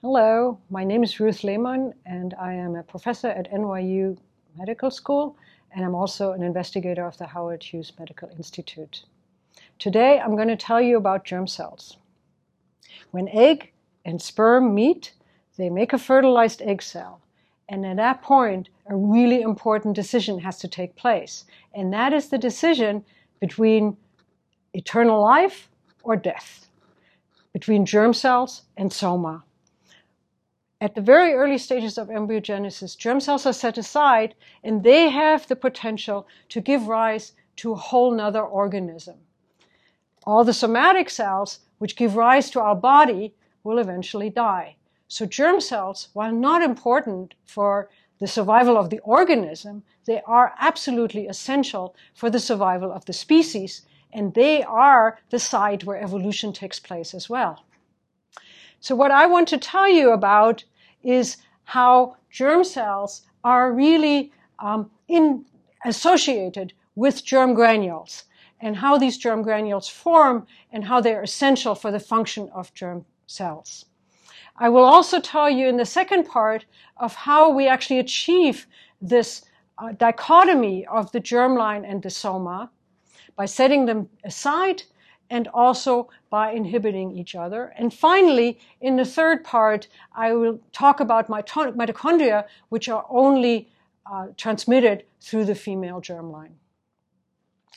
[0.00, 4.16] Hello, my name is Ruth Lehmann, and I am a professor at NYU
[4.56, 5.36] Medical School,
[5.74, 9.02] and I'm also an investigator of the Howard Hughes Medical Institute.
[9.80, 11.96] Today, I'm going to tell you about germ cells.
[13.10, 13.72] When egg
[14.04, 15.14] and sperm meet,
[15.56, 17.20] they make a fertilized egg cell.
[17.68, 21.44] And at that point, a really important decision has to take place.
[21.74, 23.04] And that is the decision
[23.40, 23.96] between
[24.74, 25.68] eternal life
[26.04, 26.68] or death,
[27.52, 29.42] between germ cells and soma.
[30.80, 35.48] At the very early stages of embryogenesis, germ cells are set aside and they have
[35.48, 39.16] the potential to give rise to a whole nother organism.
[40.24, 44.76] All the somatic cells, which give rise to our body, will eventually die.
[45.08, 47.88] So germ cells, while not important for
[48.20, 53.82] the survival of the organism, they are absolutely essential for the survival of the species,
[54.12, 57.64] and they are the site where evolution takes place as well.
[58.80, 60.64] So what I want to tell you about
[61.02, 65.44] is how germ cells are really um, in,
[65.84, 68.24] associated with germ granules
[68.60, 73.04] and how these germ granules form and how they're essential for the function of germ
[73.26, 73.84] cells.
[74.56, 76.64] I will also tell you in the second part
[76.96, 78.66] of how we actually achieve
[79.00, 79.44] this
[79.78, 82.70] uh, dichotomy of the germline and the soma
[83.36, 84.82] by setting them aside
[85.30, 87.74] and also by inhibiting each other.
[87.76, 93.68] And finally, in the third part, I will talk about mitochondria, which are only
[94.10, 96.52] uh, transmitted through the female germline.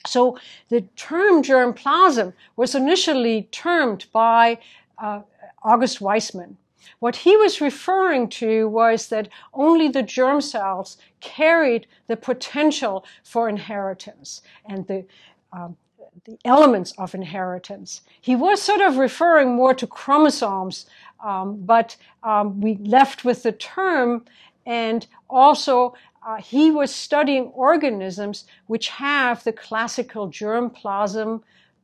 [0.07, 0.37] So
[0.69, 4.57] the term germplasm was initially termed by
[4.97, 5.21] uh,
[5.63, 6.55] August Weismann.
[6.99, 13.47] What he was referring to was that only the germ cells carried the potential for
[13.47, 15.05] inheritance and the
[15.53, 15.77] um,
[16.25, 18.01] the elements of inheritance.
[18.19, 20.85] He was sort of referring more to chromosomes,
[21.23, 24.25] um, but um, we left with the term,
[24.65, 25.95] and also
[26.25, 31.41] uh, he was studying organisms which have the classical germplasm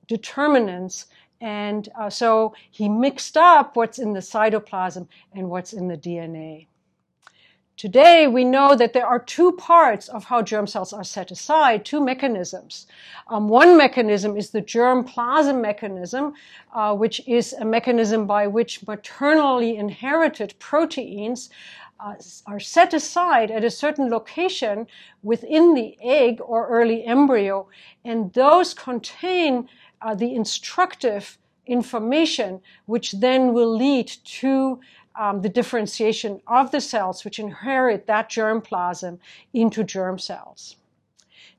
[0.08, 1.08] determinants.
[1.40, 6.68] And uh, so he mixed up what's in the cytoplasm and what's in the DNA.
[7.78, 11.86] Today, we know that there are two parts of how germ cells are set aside,
[11.86, 12.88] two mechanisms.
[13.28, 16.34] Um, one mechanism is the germ plasm mechanism,
[16.74, 21.52] uh, which is a mechanism by which maternally inherited proteins
[22.00, 22.16] uh,
[22.48, 24.88] are set aside at a certain location
[25.22, 27.68] within the egg or early embryo,
[28.04, 29.70] and those contain
[30.02, 31.38] uh, the instructive
[31.68, 34.80] information, which then will lead to
[35.18, 39.20] um, the differentiation of the cells which inherit that germplasm
[39.54, 40.76] into germ cells.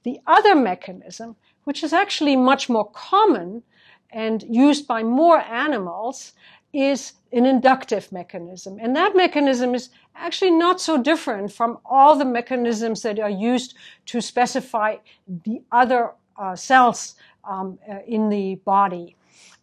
[0.04, 3.62] The other mechanism, which is actually much more common
[4.10, 6.32] and used by more animals,
[6.72, 8.78] is an inductive mechanism.
[8.80, 13.74] And that mechanism is actually not so different from all the mechanisms that are used
[14.06, 14.96] to specify
[15.44, 19.16] the other uh, cells um, uh, in the body.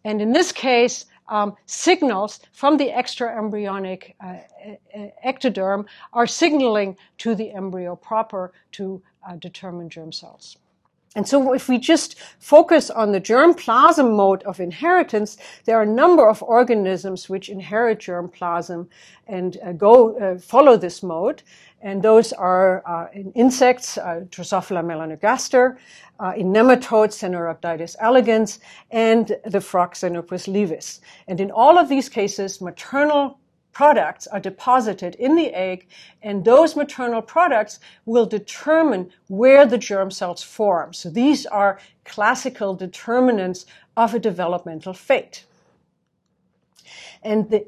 [0.04, 4.36] And in this case, um, signals from the extraembryonic uh,
[5.24, 10.56] ectoderm are signaling to the embryo proper to uh, determine germ cells.
[11.16, 15.86] And so if we just focus on the germplasm mode of inheritance, there are a
[16.02, 18.86] number of organisms which inherit germplasm
[19.26, 21.42] and uh, go uh, follow this mode.
[21.80, 25.78] And those are uh, in insects, uh, Drosophila melanogaster,
[26.20, 28.58] uh, in nematodes, Caenorhabditis elegans,
[28.90, 31.00] and the frog Xenopus laevis.
[31.28, 33.38] And in all of these cases, maternal
[33.76, 35.86] products are deposited in the egg,
[36.22, 40.94] and those maternal products will determine where the germ cells form.
[40.94, 45.44] So these are classical determinants of a developmental fate.
[47.22, 47.66] And the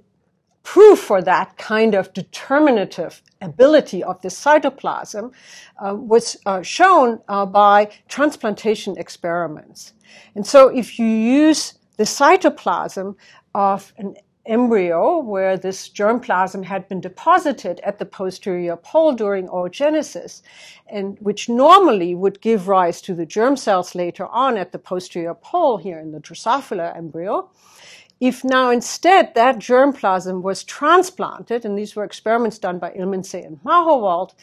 [0.63, 5.31] proof for that kind of determinative ability of the cytoplasm
[5.77, 9.93] uh, was uh, shown uh, by transplantation experiments.
[10.35, 13.17] And so if you use the cytoplasm
[13.55, 14.17] of an
[14.49, 20.43] embryo where this germplasm had been deposited at the posterior pole during oogenesis,
[20.89, 25.35] and which normally would give rise to the germ cells later on at the posterior
[25.35, 27.51] pole here in the Drosophila embryo.
[28.21, 33.63] If now instead that germplasm was transplanted, and these were experiments done by Illmensee and
[33.63, 34.35] Mahowald,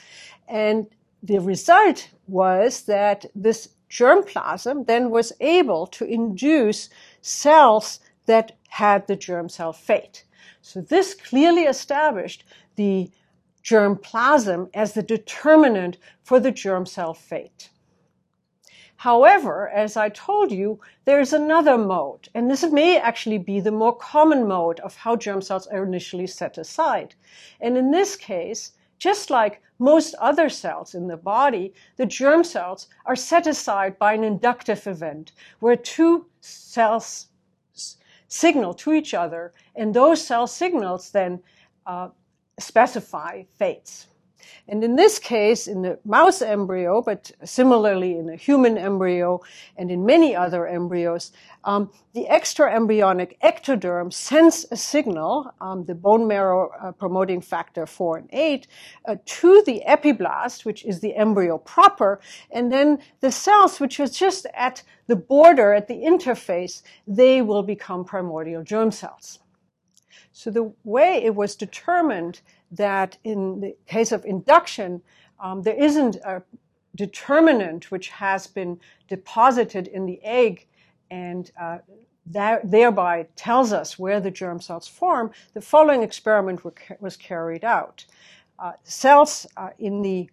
[0.47, 0.87] and
[1.21, 6.89] the result was that this germplasm then was able to induce
[7.21, 10.25] cells that had the germ cell fate.
[10.61, 12.43] So this clearly established
[12.75, 13.11] the
[13.61, 17.69] germ plasm as the determinant for the germ cell fate.
[18.97, 23.95] However, as I told you, there's another mode, and this may actually be the more
[23.95, 27.13] common mode of how germ cells are initially set aside.
[27.59, 32.87] And in this case, just like most other cells in the body, the germ cells
[33.05, 37.27] are set aside by an inductive event where two cells
[38.27, 41.41] signal to each other, and those cell signals then
[41.85, 42.09] uh,
[42.59, 44.07] specify fates.
[44.67, 49.41] And in this case, in the mouse embryo, but similarly in a human embryo
[49.77, 51.31] and in many other embryos,
[51.63, 58.17] um, the extraembryonic ectoderm sends a signal, um, the bone marrow uh, promoting factor 4
[58.17, 58.67] and 8,
[59.07, 62.19] uh, to the epiblast, which is the embryo proper,
[62.51, 67.63] and then the cells, which are just at the border, at the interface, they will
[67.63, 69.39] become primordial germ cells.
[70.31, 72.41] So the way it was determined
[72.71, 75.01] that in the case of induction,
[75.39, 76.41] um, there isn't a
[76.95, 80.67] determinant which has been deposited in the egg
[81.11, 81.77] and uh,
[82.25, 86.61] that thereby tells us where the germ cells form, the following experiment
[86.99, 88.05] was carried out.
[88.57, 90.29] Uh, cells uh, in the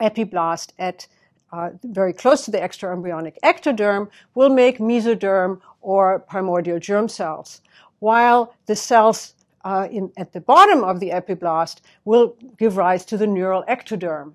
[0.00, 1.06] epiblast at
[1.52, 7.60] uh, very close to the extraembryonic ectoderm will make mesoderm or primordial germ cells,
[7.98, 9.34] while the cells
[9.64, 14.32] uh, in, at the bottom of the epiblast will give rise to the neural ectoderm.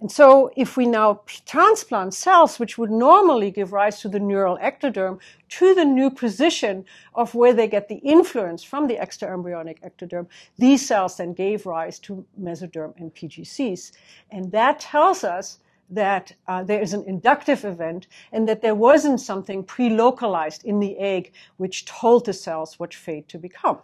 [0.00, 4.58] And so if we now transplant cells which would normally give rise to the neural
[4.58, 6.84] ectoderm to the new position
[7.14, 10.26] of where they get the influence from the extraembryonic ectoderm,
[10.58, 13.92] these cells then gave rise to mesoderm and PGCs.
[14.32, 15.60] And that tells us
[15.92, 20.98] that uh, there is an inductive event and that there wasn't something pre-localized in the
[20.98, 23.78] egg which told the cells what fate to become.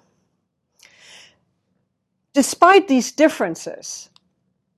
[2.32, 4.10] Despite these differences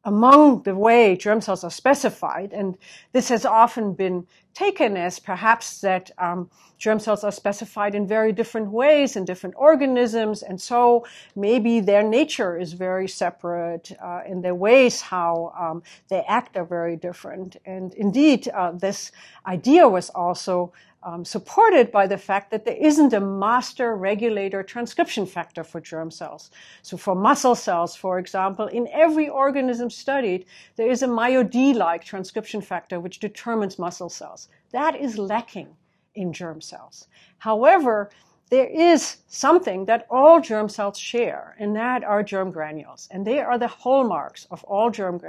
[0.05, 2.77] among the way germ cells are specified, and
[3.13, 8.33] this has often been taken as perhaps that um, germ cells are specified in very
[8.33, 11.07] different ways in different organisms, and so
[11.37, 16.65] maybe their nature is very separate, uh, and their ways how um, they act are
[16.65, 17.57] very different.
[17.67, 19.13] And indeed, uh, this
[19.47, 25.27] idea was also um, supported by the fact that there isn't a master regulator transcription
[25.27, 26.51] factor for germ cells.
[26.83, 32.61] So for muscle cells, for example, in every organism studied, there is a MyoD-like transcription
[32.61, 34.49] factor which determines muscle cells.
[34.73, 35.69] That is lacking
[36.15, 37.09] in germ cells.
[37.39, 38.11] However,
[38.51, 43.07] there is something that all germ cells share, and that are germ granules.
[43.13, 45.21] And they are the hallmarks of all germ,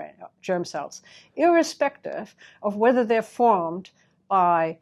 [0.41, 1.03] germ cells,
[1.35, 3.91] irrespective of whether they're formed
[4.27, 4.79] by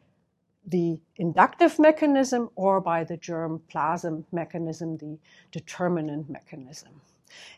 [0.70, 5.18] the inductive mechanism or by the germ plasm mechanism, the
[5.50, 7.00] determinant mechanism.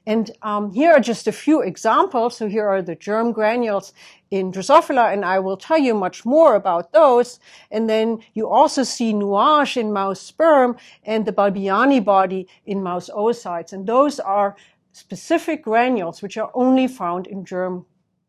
[0.07, 2.37] And um, here are just a few examples.
[2.37, 3.93] So here are the germ granules
[4.31, 7.41] in Drosophila, and I will tell you much more about those.
[7.71, 13.09] And then you also see nuage in mouse sperm and the Balbiani body in mouse
[13.11, 13.73] oocytes.
[13.73, 14.57] And those are
[14.93, 17.87] specific granules which are only found in germ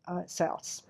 [0.08, 0.82] uh, cells.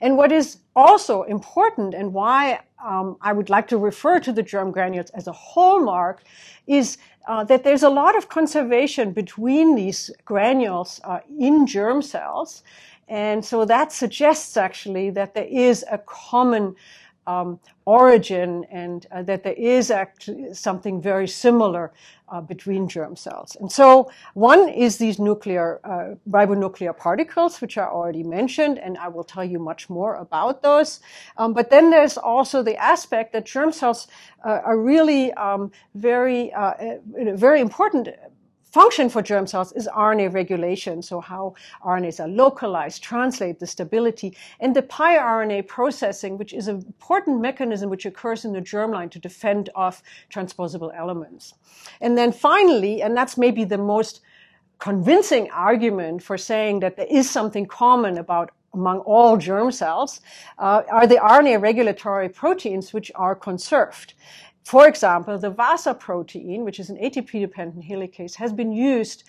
[0.00, 4.42] And what is also important and why um, I would like to refer to the
[4.42, 6.22] germ granules as a hallmark
[6.66, 12.62] is uh, that there's a lot of conservation between these granules uh, in germ cells.
[13.08, 16.76] And so that suggests actually that there is a common
[17.28, 21.92] um, origin and uh, that there is actually something very similar
[22.30, 23.56] uh, between germ cells.
[23.60, 29.08] And so one is these nuclear, uh, ribonuclear particles, which are already mentioned, and I
[29.08, 31.00] will tell you much more about those.
[31.36, 34.08] Um, but then there's also the aspect that germ cells
[34.44, 36.74] uh, are really um, very, uh,
[37.46, 38.08] very important
[38.78, 41.02] function for germ cells is RNA regulation.
[41.02, 41.54] So how
[41.84, 47.90] RNAs are localized, translate the stability, and the piRNA processing, which is an important mechanism
[47.90, 51.54] which occurs in the germline to defend off transposable elements.
[52.00, 54.20] And then finally, and that's maybe the most
[54.78, 60.20] convincing argument for saying that there is something common about among all germ cells
[60.58, 64.14] uh, are the RNA regulatory proteins which are conserved.
[64.68, 69.24] For example, the VASA protein, which is an ATP-dependent helicase, has been used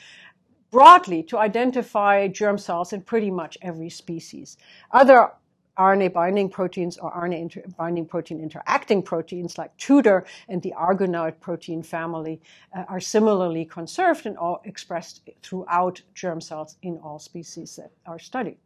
[0.70, 4.58] broadly to identify germ cells in pretty much every species.
[4.92, 5.32] Other
[5.78, 11.40] RNA binding proteins or RNA inter- binding protein interacting proteins like TUDOR and the argonaute
[11.40, 12.42] protein family
[12.76, 18.20] uh, are similarly conserved and all expressed throughout germ cells in all species that are
[18.20, 18.60] studied.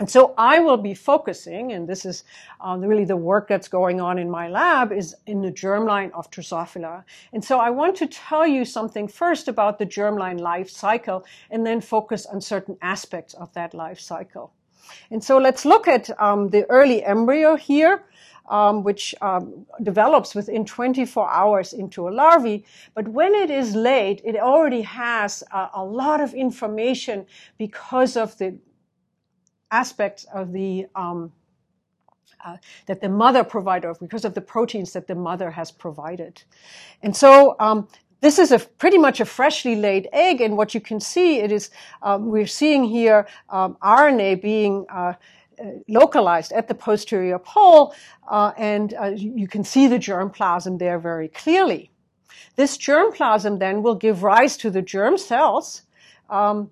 [0.00, 2.24] And so I will be focusing, and this is
[2.60, 6.28] um, really the work that's going on in my lab, is in the germline of
[6.32, 7.04] Drosophila.
[7.32, 11.64] And so I want to tell you something first about the germline life cycle and
[11.64, 14.52] then focus on certain aspects of that life cycle.
[15.12, 18.04] And so let's look at um, the early embryo here
[18.48, 22.64] um, which um, develops within 24 hours into a larvae.
[22.94, 27.26] But when it is laid, it already has a, a lot of information
[27.58, 28.56] because of the
[29.74, 31.32] aspects of the um,
[32.44, 36.42] uh, that the mother provided, because of the proteins that the mother has provided.
[37.02, 37.88] And so um,
[38.20, 41.50] this is a pretty much a freshly laid egg, and what you can see it
[41.50, 41.70] is
[42.02, 45.14] um, we're seeing here um, RNA being uh,
[45.58, 47.94] uh, localized at the posterior pole,
[48.30, 51.90] uh, and uh, you can see the germplasm there very clearly.
[52.56, 55.82] This germplasm then will give rise to the germ cells
[56.30, 56.70] um,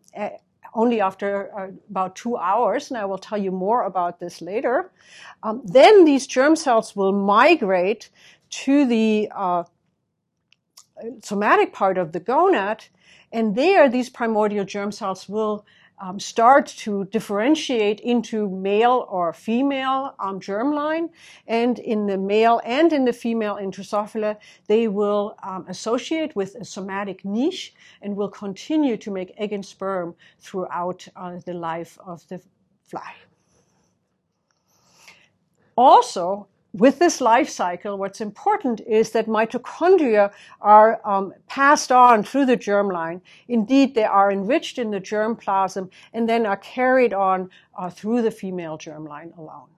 [0.75, 4.91] only after uh, about two hours, and I will tell you more about this later.
[5.43, 8.11] Um, then these germ cells will migrate
[8.51, 9.65] to the uh,
[11.23, 12.89] somatic part of the gonad,
[13.33, 15.65] and there these primordial germ cells will
[16.01, 21.09] um, start to differentiate into male or female um, germline.
[21.47, 26.55] And in the male and in the female in Drosophila, they will um, associate with
[26.57, 31.99] a somatic niche and will continue to make egg and sperm throughout uh, the life
[32.05, 32.41] of the
[32.83, 33.15] fly.
[35.77, 42.47] Also, with this life cycle, what's important is that mitochondria are um, passed on through
[42.47, 43.21] the germline.
[43.49, 48.31] Indeed, they are enriched in the germplasm and then are carried on uh, through the
[48.31, 49.69] female germline alone.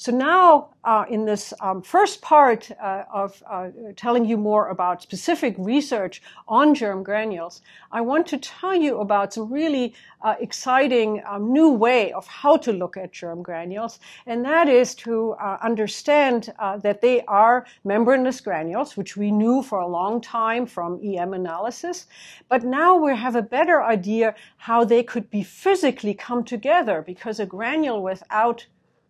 [0.00, 5.02] So now, uh, in this um, first part uh, of uh, telling you more about
[5.02, 7.60] specific research on germ granules,
[7.92, 9.92] I want to tell you about some really
[10.22, 14.94] uh, exciting um, new way of how to look at germ granules, and that is
[15.04, 20.18] to uh, understand uh, that they are membraneless granules, which we knew for a long
[20.18, 22.06] time from EM analysis,
[22.48, 27.38] but now we have a better idea how they could be physically come together because
[27.38, 28.64] a granule without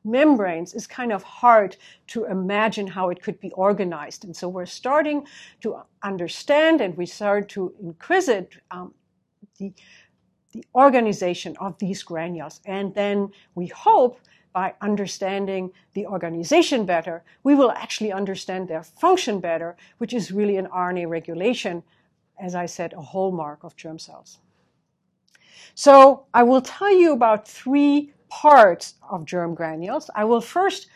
[0.04, 1.76] membranes is kind of hard
[2.08, 4.24] to imagine how it could be organized.
[4.24, 5.26] And so we're starting
[5.62, 8.94] to understand and we start to inquisite um,
[9.58, 9.72] the,
[10.52, 12.60] the organization of these granules.
[12.66, 14.20] And then we hope
[14.52, 20.56] by understanding the organization better, we will actually understand their function better, which is really
[20.56, 21.82] an RNA regulation,
[22.38, 24.38] as I said, a hallmark of germ cells.
[25.74, 30.08] So I will tell you about three parts of germ granules.
[30.14, 30.88] I will first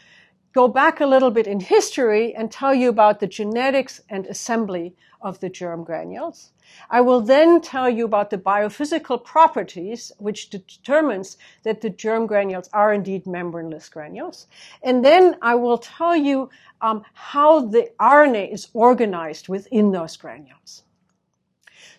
[0.54, 4.94] go back a little bit in history and tell you about the genetics and assembly
[5.20, 6.52] of the germ granules.
[6.90, 12.68] I will then tell you about the biophysical properties, which determines that the germ granules
[12.72, 14.46] are indeed membraneless granules.
[14.82, 16.50] And then I will tell you
[16.80, 20.83] um, how the RNA is organized within those granules.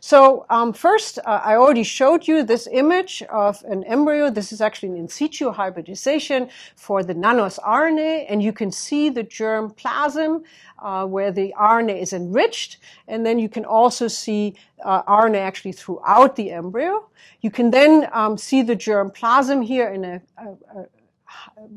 [0.06, 4.30] So um, first, uh, I already showed you this image of an embryo.
[4.30, 9.10] This is actually an in situ hybridization for the nanos RNA, and you can see
[9.10, 10.44] the germ plasm
[10.78, 15.72] uh, where the RNA is enriched, and then you can also see uh, RNA actually
[15.72, 17.10] throughout the embryo.
[17.42, 20.86] You can then um, see the germ plasm here in a, a, a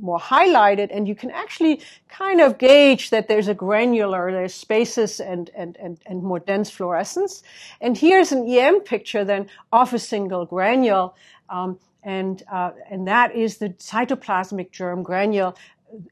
[0.00, 5.20] more highlighted and you can actually kind of gauge that there's a granular, there's spaces
[5.20, 7.42] and, and, and, and more dense fluorescence.
[7.80, 11.16] And here's an EM picture then of a single granule.
[11.48, 15.56] Um, and, uh, and that is the cytoplasmic germ granule,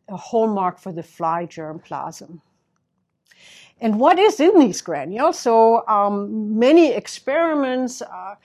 [0.09, 2.41] a hallmark for the fly germplasm.
[3.81, 5.39] And what is in these granules?
[5.39, 8.37] So um, many experiments uh,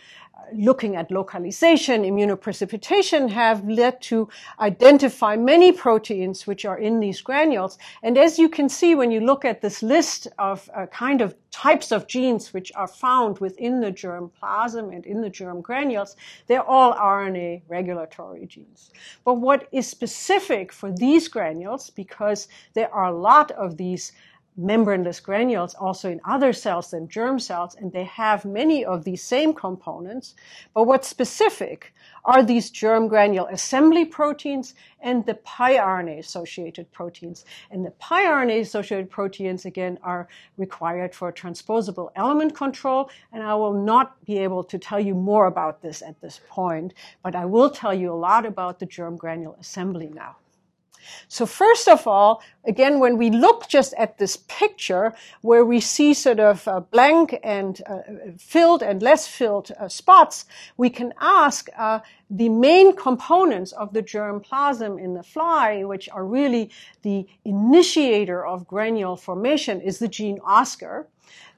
[0.53, 4.27] looking at localization, immunoprecipitation have led to
[4.59, 7.77] identify many proteins which are in these granules.
[8.03, 11.35] And as you can see, when you look at this list of uh, kind of
[11.51, 16.15] types of genes which are found within the germ plasm and in the germ granules,
[16.47, 18.91] they're all RNA regulatory genes.
[19.23, 24.11] But what is specific for these granules, because there are a lot of these
[24.59, 29.23] membraneless granules also in other cells than germ cells, and they have many of these
[29.23, 30.35] same components.
[30.73, 31.93] But what's specific
[32.25, 37.45] are these germ granule assembly proteins and the piRNA associated proteins.
[37.71, 40.27] And the piRNA associated proteins, again, are
[40.57, 43.09] required for transposable element control.
[43.31, 46.93] And I will not be able to tell you more about this at this point,
[47.23, 50.35] but I will tell you a lot about the germ granule assembly now.
[51.27, 56.13] So first of all, again, when we look just at this picture where we see
[56.13, 57.99] sort of uh, blank and uh,
[58.37, 60.45] filled and less filled uh, spots,
[60.77, 66.25] we can ask uh, the main components of the germplasm in the fly, which are
[66.25, 66.69] really
[67.01, 71.05] the initiator of granule formation, is the gene OSKAR,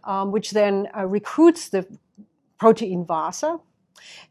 [0.04, 1.86] um, which then uh, recruits the
[2.58, 3.60] protein VASA.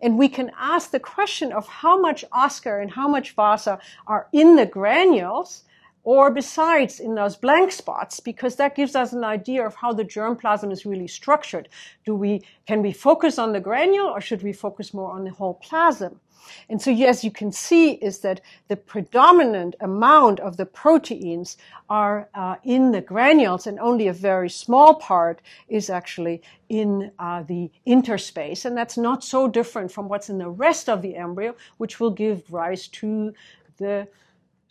[0.00, 4.29] And we can ask the question of how much Oskar and how much Vasa are
[4.33, 5.64] in the granules
[6.05, 10.05] or besides in those blank spots because that gives us an idea of how the
[10.05, 11.69] germplasm is really structured.
[12.05, 15.31] Do we, can we focus on the granule or should we focus more on the
[15.31, 16.21] whole plasm?
[16.69, 21.57] And so, yes, you can see is that the predominant amount of the proteins
[21.89, 27.43] are uh, in the granules, and only a very small part is actually in uh,
[27.43, 28.65] the interspace.
[28.65, 32.11] And that's not so different from what's in the rest of the embryo, which will
[32.11, 33.33] give rise to
[33.79, 34.09] the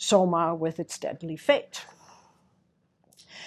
[0.02, 1.86] soma with its deadly fate.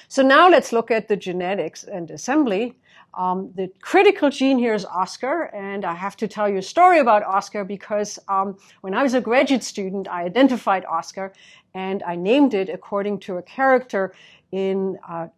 [0.07, 2.79] So now let's look at the genetics and assembly.
[3.15, 7.01] Um, the critical gene here is Oskar, and I have to tell you a story
[7.01, 11.33] about Oskar because um, when I was a graduate student, I identified Oskar
[11.75, 14.15] and I named it according to a character
[14.53, 15.29] in uh, uh,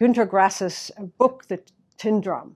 [0.00, 1.60] Günter Grass's book, The
[1.98, 2.54] Tin Drum.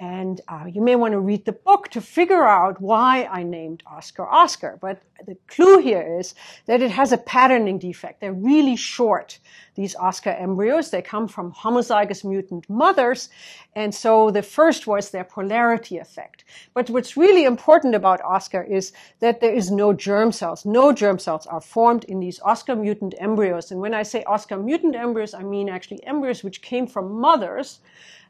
[0.00, 3.82] And uh, you may want to read the book to figure out why I named
[3.90, 4.78] Oskar Oskar.
[4.80, 6.36] But the clue here is
[6.66, 8.20] that it has a patterning defect.
[8.20, 9.40] They're really short,
[9.74, 10.90] these Oskar embryos.
[10.90, 13.28] They come from homozygous mutant mothers.
[13.74, 16.44] And so the first was their polarity effect.
[16.74, 20.64] But what's really important about Oskar is that there is no germ cells.
[20.64, 23.72] No germ cells are formed in these Oskar mutant embryos.
[23.72, 27.80] And when I say Oskar mutant embryos, I mean actually embryos which came from mothers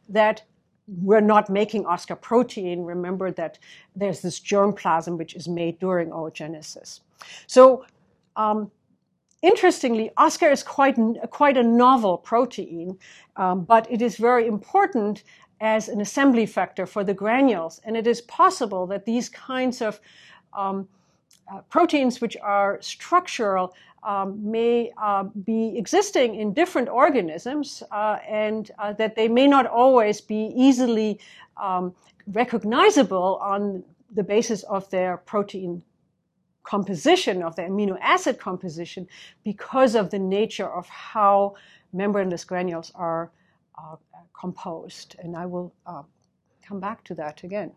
[0.08, 0.44] that
[0.88, 2.82] we're not making Oskar protein.
[2.82, 3.58] Remember that
[3.94, 7.00] there's this germplasm which is made during oogenesis.
[7.46, 7.84] So,
[8.36, 8.70] um,
[9.42, 10.96] interestingly, Oskar is quite
[11.30, 12.98] quite a novel protein,
[13.36, 15.24] um, but it is very important
[15.60, 20.00] as an assembly factor for the granules, and it is possible that these kinds of
[20.56, 20.88] um,
[21.52, 28.70] uh, proteins which are structural um, may uh, be existing in different organisms uh, and
[28.78, 31.18] uh, that they may not always be easily
[31.56, 31.94] um,
[32.28, 33.82] recognizable on
[34.14, 35.82] the basis of their protein
[36.62, 39.06] composition, of their amino acid composition,
[39.42, 41.54] because of the nature of how
[41.92, 43.30] membranous granules are
[43.78, 43.96] uh,
[44.38, 45.16] composed.
[45.18, 46.02] And I will uh,
[46.62, 47.72] come back to that again.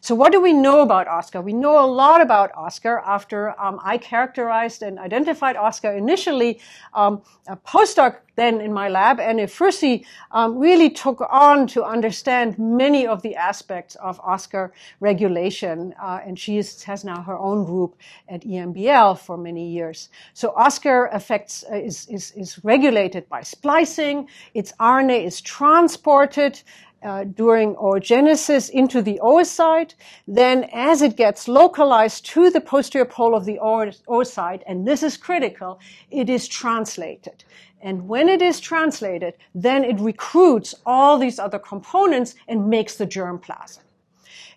[0.00, 1.40] So what do we know about Oskar?
[1.40, 6.60] We know a lot about Oskar after um, I characterized and identified Oskar initially.
[6.94, 12.56] Um, a postdoc then in my lab, Anne Ephrussi, um, really took on to understand
[12.56, 15.92] many of the aspects of Oskar regulation.
[16.00, 17.96] Uh, and she is, has now her own group
[18.28, 20.08] at EMBL for many years.
[20.34, 24.28] So Oskar affects, uh, is, is, is regulated by splicing.
[24.54, 26.62] Its RNA is transported
[27.02, 29.94] uh, during oogenesis into the oocyte.
[30.26, 35.16] Then as it gets localized to the posterior pole of the oocyte, and this is
[35.16, 35.80] critical,
[36.10, 37.44] it is translated.
[37.80, 43.06] And when it is translated, then it recruits all these other components and makes the
[43.06, 43.80] germplasm.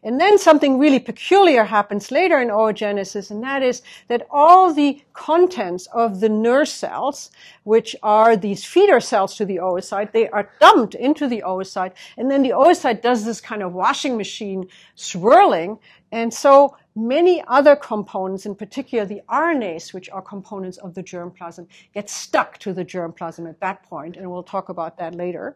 [0.03, 5.03] And then something really peculiar happens later in oogenesis, and that is that all the
[5.13, 7.29] contents of the nurse cells,
[7.65, 12.31] which are these feeder cells to the oocyte, they are dumped into the oocyte, and
[12.31, 15.77] then the oocyte does this kind of washing machine swirling,
[16.11, 21.67] and so many other components, in particular the RNAs, which are components of the germplasm,
[21.93, 25.55] get stuck to the germplasm at that point, and we'll talk about that later.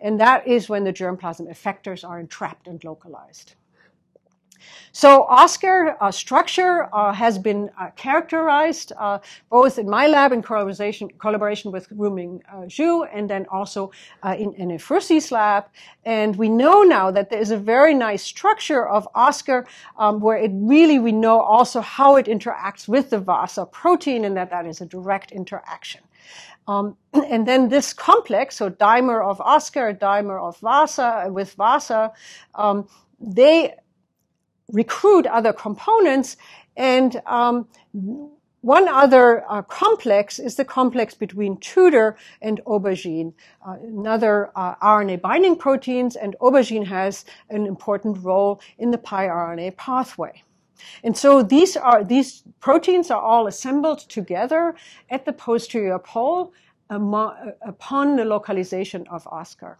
[0.00, 3.54] And that is when the germplasm effectors are entrapped and localized.
[4.92, 9.18] So Oskar uh, structure uh, has been uh, characterized uh,
[9.50, 13.90] both in my lab in collaboration, collaboration with Rui-Ming uh, Xu and then also
[14.22, 15.64] uh, in, Ephrussi's lab.
[16.04, 19.66] And we know now that there is a very nice structure of Oskar
[19.98, 24.36] um, where it really, we know also how it interacts with the VASA protein and
[24.36, 26.02] that that is a direct interaction.
[26.66, 32.12] Um, and then this complex, so dimer of Oskar, dimer of Vasa with Vasa,
[32.54, 32.86] um,
[33.20, 33.74] they
[34.72, 36.36] recruit other components.
[36.76, 37.68] And um,
[38.60, 43.34] one other uh, complex is the complex between Tudor and aubergine,
[43.66, 49.76] uh, another uh, RNA binding proteins, and aubergine has an important role in the piRNA
[49.76, 50.42] pathway.
[51.02, 54.74] And so these are these proteins are all assembled together
[55.10, 56.52] at the posterior pole
[56.90, 59.78] upon the localization of Oskar.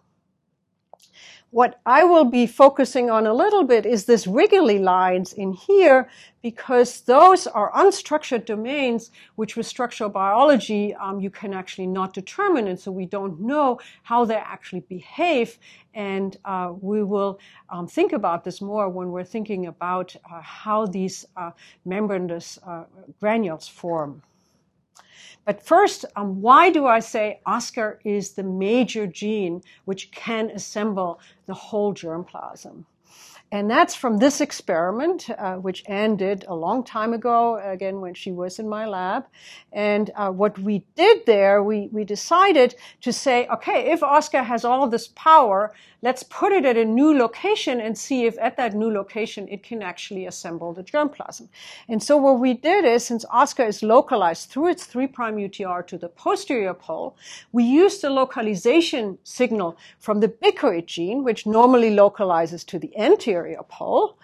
[1.54, 6.10] What I will be focusing on a little bit is this wiggly lines in here
[6.42, 12.66] because those are unstructured domains which with structural biology um, you can actually not determine
[12.66, 15.58] and so we don't know how they actually behave
[15.94, 17.38] and uh, we will
[17.70, 21.52] um, think about this more when we're thinking about uh, how these uh,
[21.84, 22.82] membranous uh,
[23.20, 24.20] granules form.
[25.44, 31.20] But first, um, why do I say Oskar is the major gene which can assemble
[31.46, 32.84] the whole germplasm.
[33.52, 38.14] And that's from this experiment, uh, which Anne did a long time ago, again, when
[38.14, 39.26] she was in my lab.
[39.72, 44.64] And uh, what we did there, we, we decided to say, okay, if Oskar has
[44.64, 45.72] all this power,
[46.04, 49.62] let's put it at a new location and see if at that new location it
[49.62, 51.48] can actually assemble the germplasm.
[51.88, 55.96] And so what we did is, since Oskar is localized through its 3' UTR to
[55.96, 57.16] the posterior pole,
[57.52, 63.62] we used the localization signal from the bicoid gene, which normally localizes to the anterior
[63.66, 64.18] pole.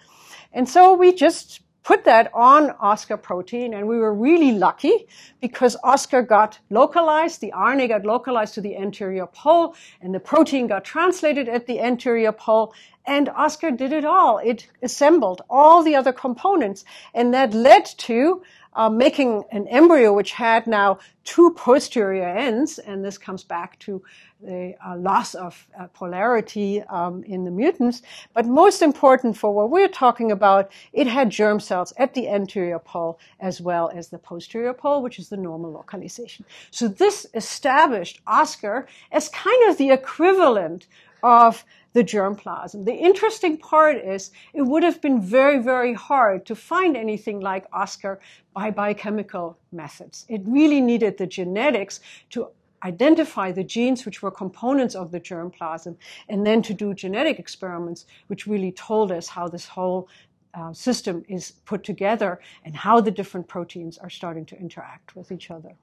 [0.53, 5.07] And so we just put that on Oskar protein, and we were really lucky
[5.41, 10.67] because Oskar got localized, the RNA got localized to the anterior pole, and the protein
[10.67, 12.75] got translated at the anterior pole,
[13.07, 14.39] and Oskar did it all.
[14.39, 18.43] It assembled all the other components, and that led to
[18.75, 24.03] uh, making an embryo which had now two posterior ends, and this comes back to
[24.43, 28.03] the uh, loss of uh, polarity um, in the mutants.
[28.33, 32.79] But most important for what we're talking about, it had germ cells at the anterior
[32.79, 36.45] pole as well as the posterior pole, which is the normal localization.
[36.71, 40.87] So this established Oskar as kind of the equivalent
[41.23, 42.85] of the germplasm.
[42.85, 47.67] The interesting part is it would have been very, very hard to find anything like
[47.73, 48.21] Oskar
[48.55, 50.27] by biochemical methods.
[50.29, 52.01] It really needed the genetics
[52.31, 52.49] to
[52.83, 55.97] identify the genes which were components of the germplasm
[56.29, 60.09] and then to do genetic experiments which really told us how this whole
[60.55, 65.31] uh, system is put together and how the different proteins are starting to interact with
[65.31, 65.75] each other.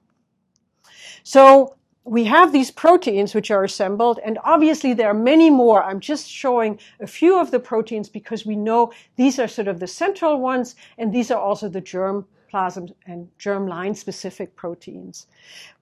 [1.22, 1.76] So
[2.08, 5.82] we have these proteins which are assembled, and obviously there are many more.
[5.82, 9.80] I'm just showing a few of the proteins because we know these are sort of
[9.80, 15.26] the central ones, and these are also the germ plasm and germline specific proteins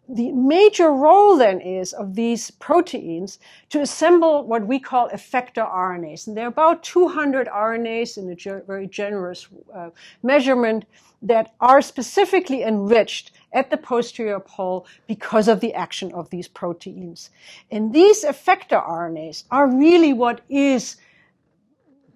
[0.09, 3.39] the major role then is of these proteins
[3.71, 6.27] to assemble what we call effector RNAs.
[6.27, 9.91] And there are about 200 RNAs in a ge- very generous uh,
[10.23, 10.85] measurement
[11.23, 17.31] that are specifically enriched at the posterior pole because of the action of these proteins.
[17.71, 20.97] And these effector RNAs are really what is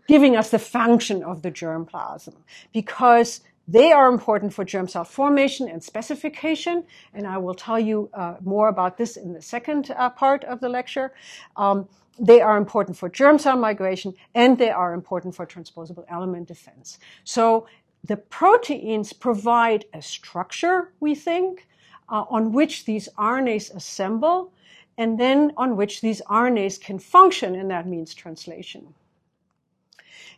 [0.07, 2.35] giving us the function of the germplasm
[2.72, 3.40] because
[3.71, 8.35] they are important for germ cell formation and specification, and I will tell you uh,
[8.43, 11.13] more about this in the second uh, part of the lecture.
[11.57, 16.49] Um, they are important for germ cell migration, and they are important for transposable element
[16.49, 16.99] defense.
[17.23, 17.69] So
[18.03, 21.69] the proteins provide a structure, we think,
[22.09, 24.53] uh, on which these RNAs assemble,
[24.99, 28.95] and then on which these RNAs can function, and that means translation.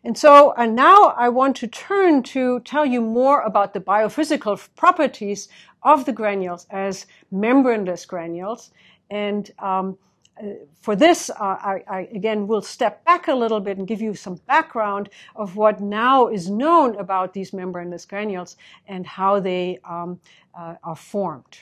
[0.04, 4.68] And so and now I want to turn to tell you more about the biophysical
[4.74, 5.48] properties
[5.82, 8.72] of the granules as membraneless granules.
[9.10, 9.98] And um,
[10.42, 10.46] uh,
[10.80, 14.14] for this, uh, I, I, again will step back a little bit and give you
[14.14, 18.56] some background of what now is known about these membraneless granules
[18.88, 20.18] and how they um,
[20.58, 21.58] uh, are formed.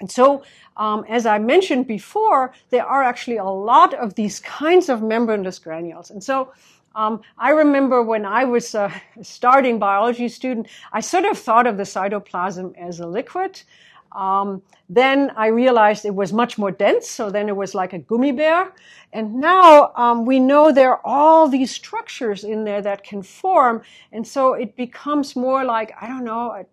[0.00, 0.42] And so,
[0.76, 5.62] um, as I mentioned before, there are actually a lot of these kinds of membraneless
[5.62, 6.10] granules.
[6.10, 6.52] And so,
[6.94, 11.76] um, I remember when I was a starting biology student, I sort of thought of
[11.76, 13.62] the cytoplasm as a liquid.
[14.12, 17.98] Um, then I realized it was much more dense, so then it was like a
[17.98, 18.72] gummy bear.
[19.12, 23.82] And now um, we know there are all these structures in there that can form,
[24.12, 26.64] and so it becomes more like I don't know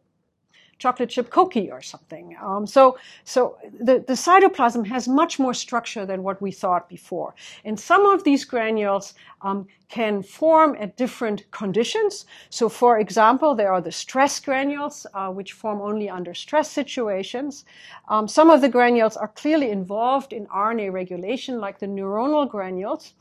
[0.82, 2.36] chocolate chip cookie or something.
[2.42, 7.36] Um, so, so the, the cytoplasm has much more structure than what we thought before.
[7.64, 9.14] And some of these granules
[9.44, 12.26] um, can form at different conditions.
[12.50, 17.64] So, for example, there are the stress granules, uh, which form only under stress situations.
[18.10, 23.14] Um, some of the granules are clearly involved in RNA regulation, like the neuronal granules.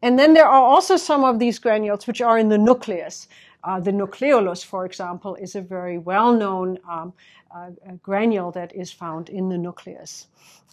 [0.00, 3.28] And then there are also some of these granules which are in the nucleus.
[3.64, 7.14] Uh, the nucleolus, for example, is a very well-known um,
[7.54, 7.70] uh,
[8.02, 10.26] granule that is found in the nucleus.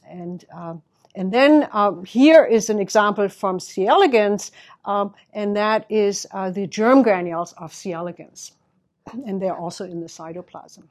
[0.10, 0.76] And, uh,
[1.16, 3.88] and then um, here is an example from C.
[3.88, 4.52] elegans,
[4.84, 7.94] um, and that is uh, the germ granules of C.
[7.94, 8.52] elegans.
[9.26, 10.84] And they're also in the cytoplasm.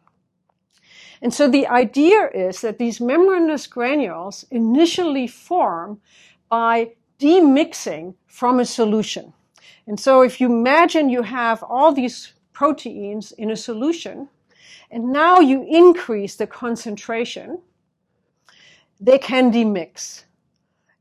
[1.22, 6.00] And so the idea is that these membranous granules initially form
[6.48, 9.34] by demixing from a solution.
[9.90, 14.28] And so if you imagine you have all these proteins in a solution,
[14.88, 17.58] and now you increase the concentration,
[19.00, 20.22] they can demix.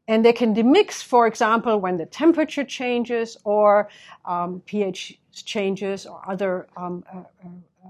[0.07, 3.89] And they can demix, for example, when the temperature changes or
[4.25, 7.89] um, pH changes or other um, uh, uh,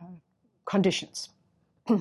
[0.00, 0.04] uh,
[0.64, 1.30] conditions.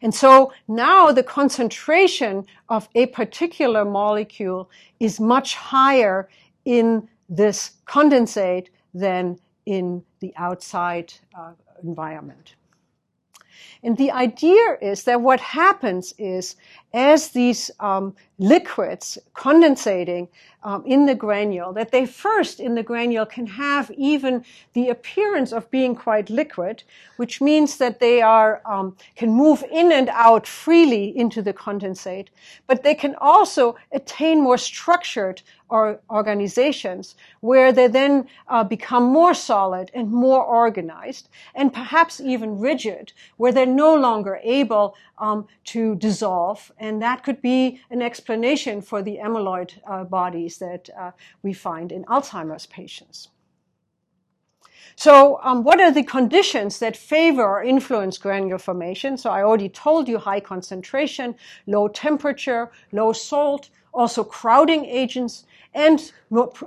[0.00, 6.28] And so now the concentration of a particular molecule is much higher
[6.64, 12.54] in this condensate than in the outside uh, environment.
[13.82, 16.56] And the idea is that what happens is
[16.92, 20.28] as these um, liquids condensating
[20.62, 25.52] um, in the granule, that they first in the granule can have even the appearance
[25.52, 26.82] of being quite liquid,
[27.16, 32.28] which means that they are um, can move in and out freely into the condensate,
[32.66, 39.34] but they can also attain more structured or organizations where they then uh, become more
[39.34, 45.94] solid and more organized and perhaps even rigid, where they're no longer able um, to
[45.96, 46.72] dissolve.
[46.78, 51.10] And that could be an explanation for the amyloid uh, bodies that uh,
[51.42, 53.28] we find in Alzheimer's patients.
[54.96, 59.16] So, um, what are the conditions that favor or influence granule formation?
[59.16, 61.36] So, I already told you high concentration,
[61.68, 66.12] low temperature, low salt, also crowding agents, and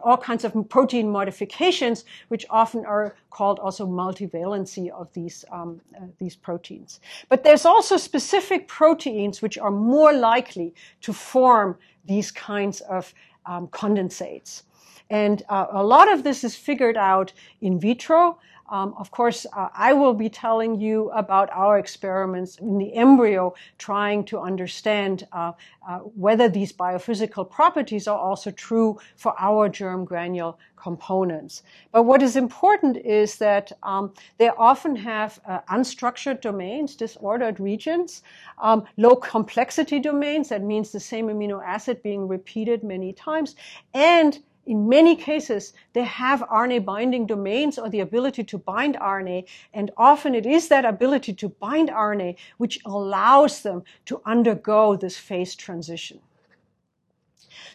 [0.03, 6.05] all kinds of protein modifications, which often are called also multivalency of these, um, uh,
[6.17, 6.99] these proteins.
[7.29, 13.13] But there's also specific proteins which are more likely to form these kinds of
[13.45, 14.63] um, condensates.
[15.09, 18.39] And uh, a lot of this is figured out in vitro.
[18.71, 23.53] Um, of course, uh, I will be telling you about our experiments in the embryo,
[23.77, 25.51] trying to understand uh,
[25.87, 31.63] uh, whether these biophysical properties are also true for our germ granule components.
[31.91, 38.23] But what is important is that um, they often have uh, unstructured domains, disordered regions,
[38.61, 43.55] um, low complexity domains, that means the same amino acid being repeated many times,
[43.93, 49.47] and in many cases, they have RNA binding domains or the ability to bind RNA.
[49.73, 55.17] And often it is that ability to bind RNA which allows them to undergo this
[55.17, 56.19] phase transition.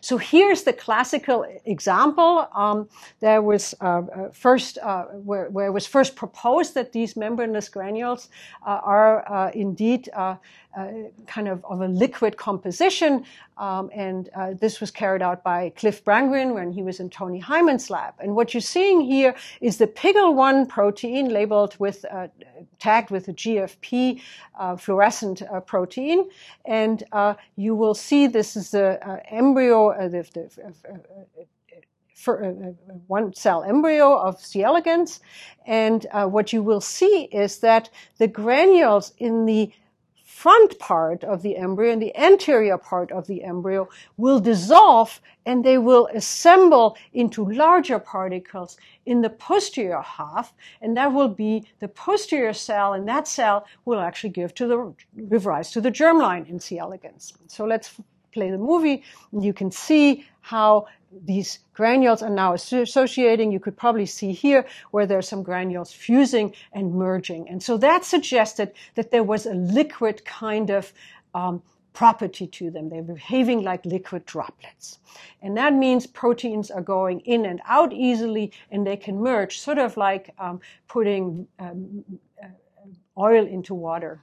[0.01, 2.49] So here's the classical example.
[2.55, 2.89] Um,
[3.21, 7.69] there was uh, uh, first uh, where, where, it was first proposed that these membranous
[7.69, 8.29] granules
[8.67, 10.37] uh, are uh, indeed uh,
[11.27, 13.25] kind of of a liquid composition,
[13.57, 14.29] um, and
[14.61, 18.13] this was carried out by Cliff Brangwynne when he was in Tony Hyman's lab.
[18.19, 22.05] And what you're seeing here is the PGL-1 protein labeled with
[22.79, 24.21] tagged with a GFP
[24.79, 26.29] fluorescent protein,
[26.65, 27.03] and
[27.57, 30.75] you will see this is the embryo uh, the, the
[32.29, 32.53] uh, uh,
[33.07, 34.63] one cell embryo of C.
[34.63, 35.21] elegans.
[35.67, 39.71] And uh, what you will see is that the granules in the
[40.37, 45.65] front part of the embryo and the anterior part of the embryo will dissolve and
[45.65, 51.89] they will assemble into larger particles in the posterior half and that will be the
[51.89, 54.79] posterior cell and that cell will actually give to the
[55.31, 56.79] give rise to the germline in C.
[56.79, 57.33] elegans.
[57.47, 57.99] So let's
[58.37, 60.87] play the movie, and you can see how
[61.25, 63.53] these granules are now associating.
[63.53, 67.49] You could probably see here where there's some granules fusing and merging.
[67.49, 70.93] And so that suggested that there was a liquid kind of
[71.35, 72.89] um, property to them.
[72.89, 74.99] They're behaving like liquid droplets.
[75.43, 79.79] And that means proteins are going in and out easily and they can merge, sort
[79.79, 82.05] of like um, putting um,
[82.43, 82.49] uh,
[83.19, 84.21] oil into water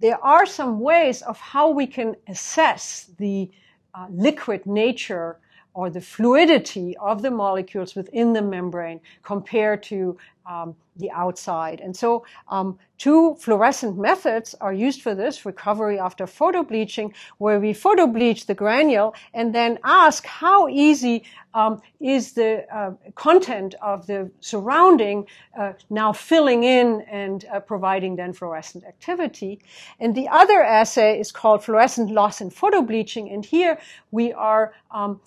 [0.00, 3.50] there are some ways of how we can assess the
[3.94, 5.38] uh, liquid nature
[5.78, 11.78] or the fluidity of the molecules within the membrane compared to um, the outside.
[11.78, 17.72] And so um, two fluorescent methods are used for this, recovery after photobleaching, where we
[17.74, 21.22] photobleach the granule and then ask how easy
[21.54, 28.16] um, is the uh, content of the surrounding uh, now filling in and uh, providing
[28.16, 29.60] then fluorescent activity.
[30.00, 33.32] And the other assay is called fluorescent loss in photobleaching.
[33.32, 33.78] And here
[34.10, 35.20] we are um,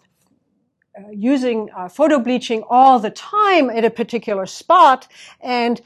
[1.12, 5.08] using uh, photo bleaching all the time at a particular spot
[5.42, 5.82] and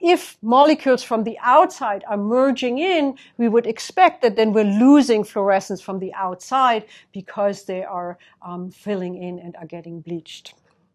[0.00, 5.24] if molecules from the outside are merging in, we would expect that then we're losing
[5.24, 10.54] fluorescence from the outside because they are um, filling in and are getting bleached.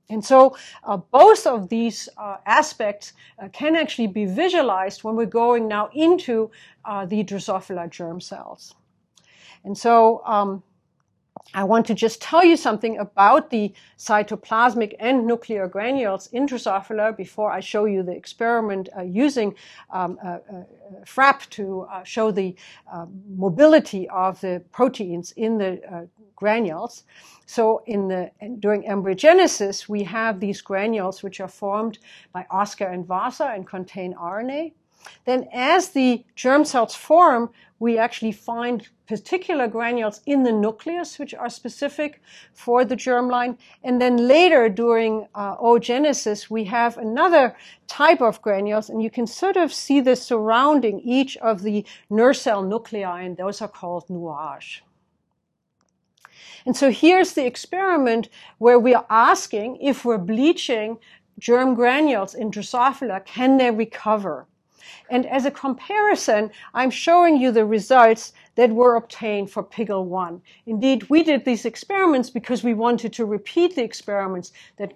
[0.09, 5.25] And so uh, both of these uh, aspects uh, can actually be visualized when we're
[5.25, 6.51] going now into
[6.85, 8.75] uh, the Drosophila germ cells.
[9.63, 10.61] And so um,
[11.55, 17.15] I want to just tell you something about the cytoplasmic and nuclear granules in Drosophila
[17.15, 19.55] before I show you the experiment uh, using
[19.91, 20.63] um, uh, uh,
[21.05, 22.55] FRAP to uh, show the
[22.91, 27.03] uh, mobility of the proteins in the uh, granules.
[27.45, 31.99] So in the, during embryogenesis, we have these granules which are formed
[32.31, 34.73] by Oskar and Vasa and contain RNA.
[35.25, 41.33] Then as the germ cells form, we actually find particular granules in the nucleus, which
[41.33, 42.21] are specific
[42.53, 43.57] for the germline.
[43.83, 47.55] And then later during uh, oogenesis, we have another
[47.87, 52.37] type of granules, and you can sort of see this surrounding each of the nerve
[52.37, 54.81] cell nuclei, and those are called nuage.
[56.65, 60.97] And so here's the experiment where we are asking if we're bleaching
[61.39, 64.47] germ granules in Drosophila, can they recover?
[65.09, 70.41] And as a comparison, I'm showing you the results that were obtained for PGL-1.
[70.65, 74.93] Indeed, we did these experiments because we wanted to repeat the experiments that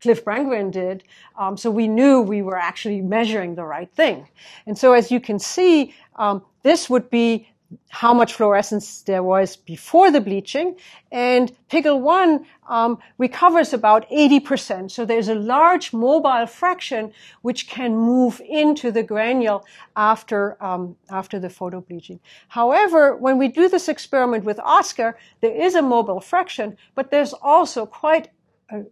[0.00, 1.04] Cliff Brangwynne did.
[1.38, 4.26] Um, so we knew we were actually measuring the right thing.
[4.66, 7.48] And so as you can see, um, this would be
[7.88, 10.76] how much fluorescence there was before the bleaching.
[11.12, 14.90] And PGL-1 um, recovers about 80%.
[14.90, 19.64] So there's a large mobile fraction which can move into the granule
[19.96, 22.20] after, um, after the photobleaching.
[22.48, 27.32] However, when we do this experiment with Oskar, there is a mobile fraction, but there's
[27.32, 28.30] also quite
[28.70, 28.82] a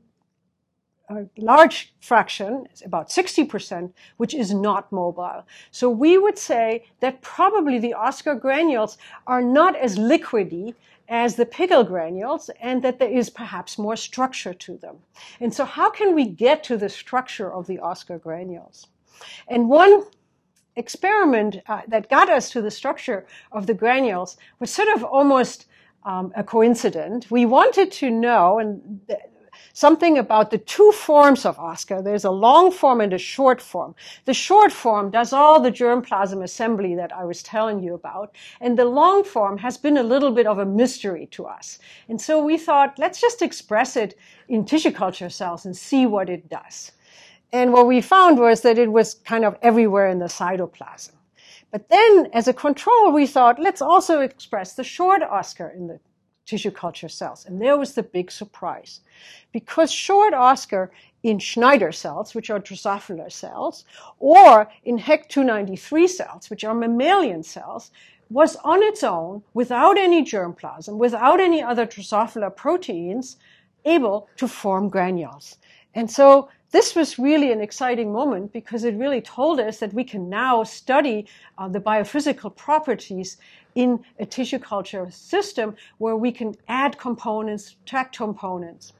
[1.10, 5.46] a large fraction, about 60%, which is not mobile.
[5.70, 10.74] So we would say that probably the Oskar granules are not as liquidy
[11.08, 14.96] as the PGL granules and that there is perhaps more structure to them.
[15.40, 18.86] And so how can we get to the structure of the Oskar granules?
[19.48, 20.04] And one
[20.76, 25.66] experiment uh, that got us to the structure of the granules was sort of almost
[26.04, 27.30] um, a coincidence.
[27.30, 29.20] We wanted to know, and th-
[29.78, 32.02] something about the two forms of Oskar.
[32.02, 33.94] There's a long form and a short form.
[34.24, 38.34] The short form does all the germplasm assembly that I was telling you about.
[38.60, 41.78] And the long form has been a little bit of a mystery to us.
[42.08, 46.28] And so we thought, let's just express it in tissue culture cells and see what
[46.28, 46.90] it does.
[47.52, 51.12] And what we found was that it was kind of everywhere in the cytoplasm.
[51.70, 56.00] But then, as a control, we thought, let's also express the short Oskar in the
[56.48, 57.44] tissue culture cells.
[57.46, 59.00] And there was the big surprise.
[59.52, 60.90] Because short Oskar
[61.22, 63.84] in Schneider cells, which are Drosophila cells,
[64.18, 67.90] or in HEK293 cells, which are mammalian cells,
[68.30, 73.36] was on its own, without any germplasm, without any other Drosophila proteins,
[73.84, 75.58] able to form granules.
[75.94, 80.04] And so this was really an exciting moment because it really told us that we
[80.04, 83.38] can now study uh, the biophysical properties
[83.78, 88.92] in a tissue culture system where we can add components, track components.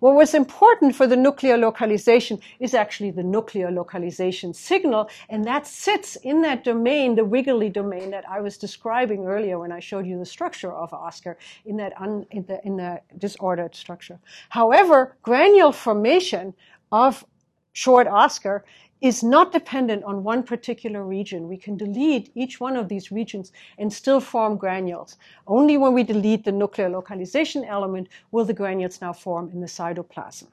[0.00, 5.68] What was important for the nuclear localization is actually the nuclear localization signal, and that
[5.68, 10.04] sits in that domain, the wiggly domain that I was describing earlier when I showed
[10.04, 14.18] you the structure of Oskar in that un, in, the, in the disordered structure.
[14.48, 16.54] However, granule formation
[16.90, 17.24] of
[17.72, 18.64] short Oskar
[19.04, 21.46] is not dependent on one particular region.
[21.46, 25.18] We can delete each one of these regions and still form granules.
[25.46, 29.66] Only when we delete the nuclear localization element will the granules now form in the
[29.66, 30.46] cytoplasm.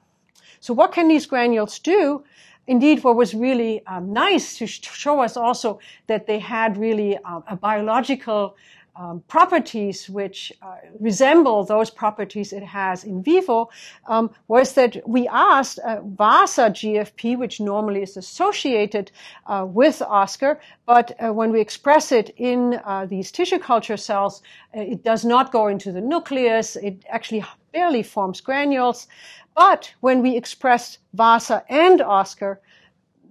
[0.59, 2.25] So what can these granules do?
[2.67, 7.45] Indeed, what was really um, nice to show us also that they had really um,
[7.47, 8.57] a biological
[8.95, 13.69] um, properties which uh, resemble those properties it has in vivo
[14.07, 19.11] um, was that we asked uh, VASA GFP, which normally is associated
[19.47, 24.41] uh, with Oskar, but uh, when we express it in uh, these tissue culture cells,
[24.75, 26.75] uh, it does not go into the nucleus.
[26.75, 29.07] It actually barely forms granules.
[29.55, 32.61] But when we express VASA and Oskar,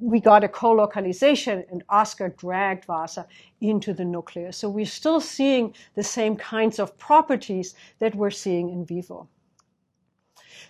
[0.01, 3.27] we got a co-localization and Oskar dragged Vasa
[3.61, 4.57] into the nucleus.
[4.57, 9.29] So we're still seeing the same kinds of properties that we're seeing in vivo.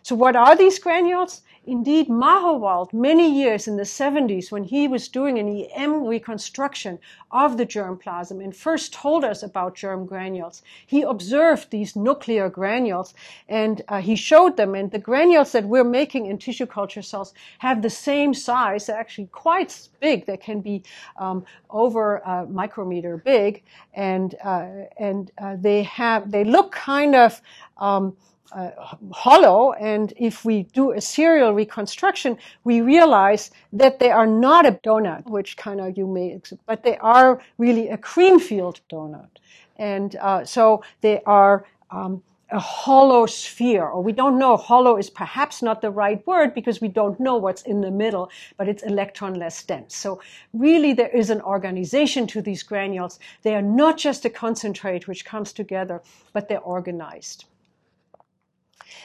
[0.03, 1.43] So what are these granules?
[1.67, 6.99] Indeed, Mahowald, many years in the 70s, when he was doing an EM reconstruction
[7.31, 13.13] of the germplasm and first told us about germ granules, he observed these nuclear granules
[13.47, 14.75] and uh, he showed them.
[14.75, 18.97] And the granules that we're making in tissue culture cells have the same size, they're
[18.97, 20.25] actually quite big.
[20.25, 20.83] They can be
[21.19, 27.43] um, over a micrometer big, and uh, and uh, they have they look kind of
[27.77, 28.17] um,
[28.53, 28.71] uh,
[29.13, 29.73] hollow.
[29.73, 35.29] And if we do a serial reconstruction, we realize that they are not a donut,
[35.29, 39.29] which kind of you may, but they are really a cream filled donut.
[39.77, 42.23] And uh, so they are um,
[42.53, 44.57] a hollow sphere, or we don't know.
[44.57, 48.31] Hollow is perhaps not the right word because we don't know what's in the middle,
[48.57, 49.97] but it's electron less dense.
[49.97, 50.21] So
[50.53, 53.19] really there is an organization to these granules.
[53.43, 57.45] They are not just a concentrate which comes together, but they're organized.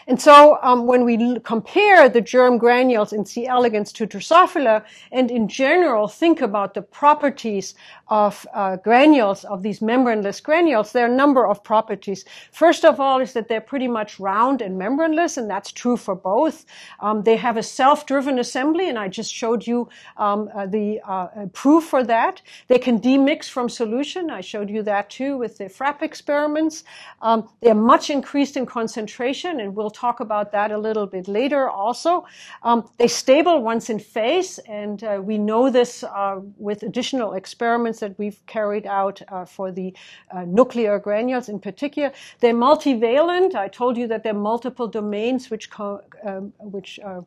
[0.07, 3.47] And so um, when we compare the germ granules in C.
[3.47, 7.75] elegans to Drosophila, and in general think about the properties
[8.07, 12.25] of uh, granules, of these membraneless granules, there are a number of properties.
[12.51, 16.15] First of all is that they're pretty much round and membraneless, and that's true for
[16.15, 16.65] both.
[16.99, 21.47] Um, they have a self-driven assembly, and I just showed you um, uh, the uh,
[21.53, 22.41] proof for that.
[22.67, 24.29] They can demix from solution.
[24.29, 26.83] I showed you that too with the FRAP experiments.
[27.21, 31.69] Um, they're much increased in concentration, and we'll talk about that a little bit later
[31.69, 32.25] also.
[32.63, 37.99] Um, they stable once in phase, and uh, we know this uh, with additional experiments
[37.99, 39.93] that we've carried out uh, for the
[40.31, 42.11] uh, nuclear granules in particular.
[42.39, 43.55] They're multivalent.
[43.55, 47.21] I told you that there are multiple domains which, co- um, which uh,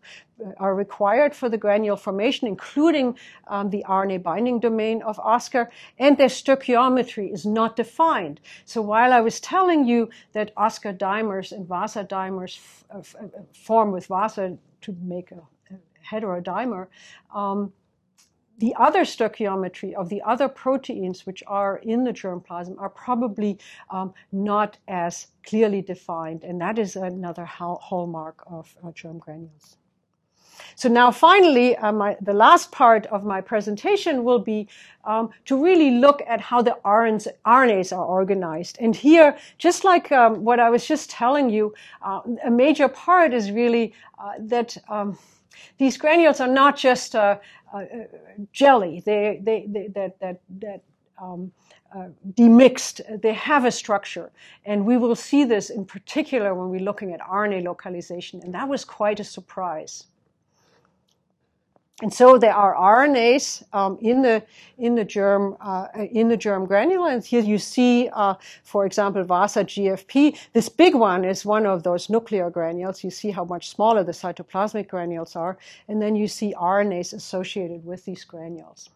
[0.58, 3.16] are required for the granule formation, including
[3.48, 5.68] um, the RNA binding domain of OSKAR,
[5.98, 8.40] and their stoichiometry is not defined.
[8.64, 13.16] So while I was telling you that OSKAR dimers and VASA dimers f- f-
[13.54, 15.78] form with VASA to make a, a
[16.10, 16.86] heterodimer,
[17.34, 17.72] um,
[18.58, 23.56] the other stoichiometry of the other proteins which are in the germplasm are probably
[23.90, 29.76] um, not as clearly defined, and that is another hallmark of uh, germ granules.
[30.78, 34.68] So now finally, uh, my, the last part of my presentation will be
[35.02, 38.78] um, to really look at how the RNAs, RNAs are organized.
[38.78, 43.34] And here, just like um, what I was just telling you, uh, a major part
[43.34, 45.18] is really uh, that um,
[45.78, 47.38] these granules are not just uh,
[47.74, 47.84] uh,
[48.52, 49.02] jelly.
[49.04, 50.82] They, they, they, that, that, that
[51.20, 51.50] um,
[51.92, 53.00] uh, demixed.
[53.20, 54.30] They have a structure.
[54.64, 58.40] And we will see this in particular when we're looking at RNA localization.
[58.44, 60.04] And that was quite a surprise.
[62.00, 64.44] And so there are RNAs um, in the
[64.78, 69.24] in the germ uh, in the germ granule, and here you see, uh, for example,
[69.24, 70.38] VASA GFP.
[70.52, 73.02] This big one is one of those nuclear granules.
[73.02, 77.84] You see how much smaller the cytoplasmic granules are, and then you see RNAs associated
[77.84, 78.90] with these granules.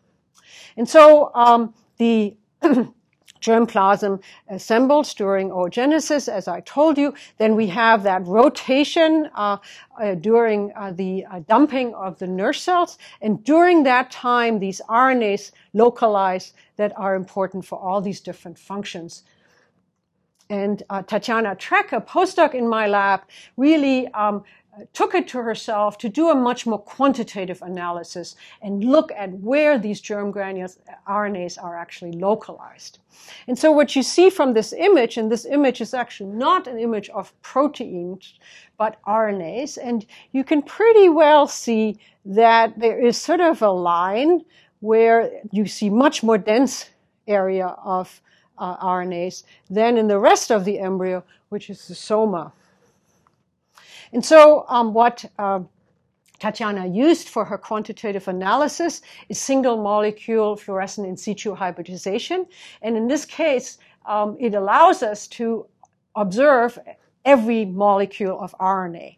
[0.76, 2.36] And so um, the
[3.42, 7.12] germplasm assembles during oogenesis, as I told you.
[7.38, 9.58] Then we have that rotation uh,
[10.00, 12.98] uh, during uh, the uh, dumping of the nurse cells.
[13.20, 19.24] And during that time, these RNAs localize that are important for all these different functions.
[20.48, 23.22] And uh, Tatjana Trcek, a postdoc in my lab,
[23.56, 24.44] really um,
[24.92, 29.78] took it to herself to do a much more quantitative analysis and look at where
[29.78, 32.98] these germ granules RNAs are actually localized.
[33.46, 36.78] And so what you see from this image, and this image is actually not an
[36.78, 38.34] image of proteins,
[38.78, 44.42] but RNAs, and you can pretty well see that there is sort of a line
[44.80, 46.90] where you see much more dense
[47.26, 48.20] area of
[48.58, 52.52] uh, RNAs than in the rest of the embryo, which is the soma.
[54.12, 55.60] And so um, what uh,
[56.40, 62.46] Tatjana used for her quantitative analysis is single molecule fluorescent in situ hybridization.
[62.82, 65.66] And in this case, um, it allows us to
[66.16, 66.78] observe
[67.24, 69.16] every molecule of RNA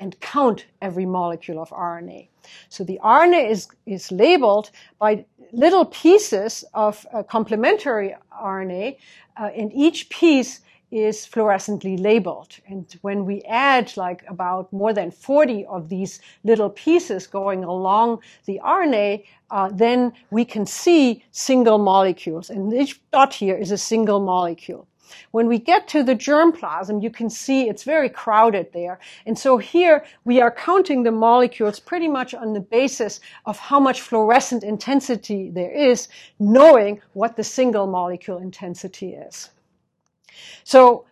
[0.00, 2.28] and count every molecule of RNA.
[2.68, 8.96] So the RNA is, is labeled by little pieces of uh, complementary RNA,
[9.36, 10.60] uh, and each piece
[10.90, 12.56] is fluorescently labeled.
[12.66, 18.20] And when we add like about more than 40 of these little pieces going along
[18.46, 22.50] the RNA, uh, then we can see single molecules.
[22.50, 24.86] And each dot here is a single molecule.
[25.30, 28.98] When we get to the germplasm, you can see it's very crowded there.
[29.24, 33.80] And so here we are counting the molecules pretty much on the basis of how
[33.80, 36.08] much fluorescent intensity there is,
[36.38, 39.50] knowing what the single molecule intensity is.
[40.64, 41.06] So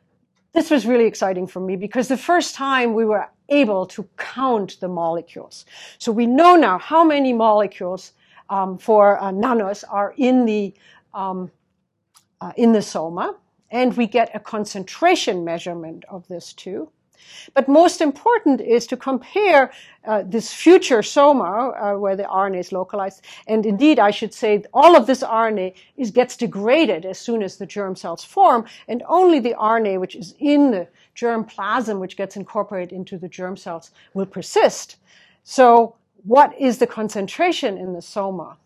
[0.53, 4.79] this was really exciting for me because the first time we were able to count
[4.81, 5.67] the molecules.
[5.99, 8.13] So we know now how many molecules
[8.49, 10.75] um, for uh, nanos are in the
[11.15, 11.51] um,
[12.41, 13.37] uh, in the soma,
[13.71, 16.91] and we get a concentration measurement of this too.
[17.55, 19.73] But most important is to compare
[20.05, 24.65] uh, this future soma, uh, where the RNA is localized, and indeed, I should say,
[24.73, 29.03] all of this RNA is, gets degraded as soon as the germ cells form, and
[29.09, 33.57] only the RNA which is in the germ plasm, which gets incorporated into the germ
[33.57, 34.97] cells, will persist.
[35.45, 38.57] So, what is the concentration in the soma?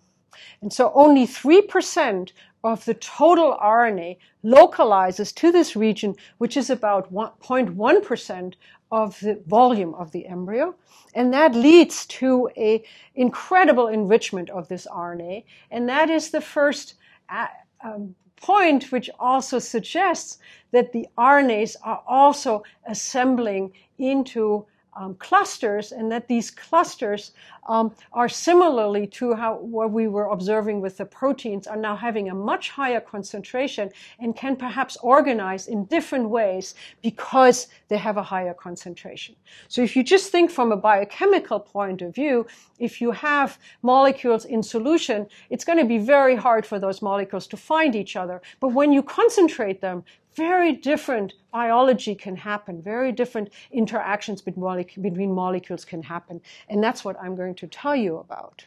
[0.63, 2.33] And so only 3%
[2.63, 8.55] of the total RNA localizes to this region, which is about 0.1%
[8.93, 10.75] of the volume of the embryo.
[11.15, 12.85] And that leads to a
[13.15, 15.45] incredible enrichment of this RNA.
[15.71, 16.95] And that is the first
[17.29, 17.47] uh,
[17.83, 20.39] um, point which also suggests
[20.73, 24.67] that the RNAs are also assembling into
[25.01, 27.33] um, clusters and that these clusters
[27.69, 32.29] um, are similarly to how what we were observing with the proteins are now having
[32.29, 38.23] a much higher concentration and can perhaps organize in different ways because they have a
[38.23, 39.35] higher concentration.
[39.69, 42.47] So if you just think from a biochemical point of view,
[42.79, 47.47] if you have molecules in solution, it's going to be very hard for those molecules
[47.49, 48.43] to find each other.
[48.61, 55.85] But when you concentrate them, very different biology can happen, very different interactions between molecules
[55.85, 56.41] can happen.
[56.69, 58.65] And that's what I'm going to tell you about.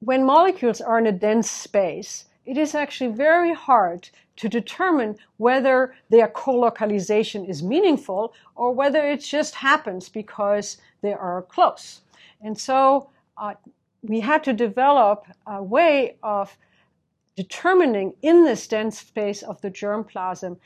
[0.00, 5.94] When molecules are in a dense space, it is actually very hard to determine whether
[6.08, 12.00] their colocalization is meaningful or whether it just happens because they are close.
[12.40, 13.54] And so uh,
[14.02, 16.56] we had to develop a way of
[17.36, 20.56] determining in this dense space of the germplasm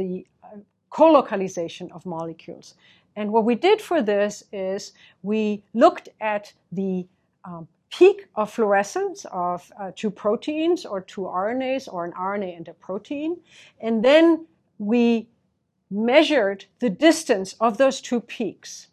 [0.00, 0.56] the uh,
[0.90, 2.74] colocalization of molecules.
[3.16, 4.92] And what we did for this is
[5.22, 7.06] we looked at the
[7.44, 12.68] um, peak of fluorescence of uh, two proteins or two RNAs or an RNA and
[12.68, 13.36] a protein.
[13.80, 14.46] And then
[14.78, 15.28] we
[15.90, 18.88] measured the distance of those two peaks.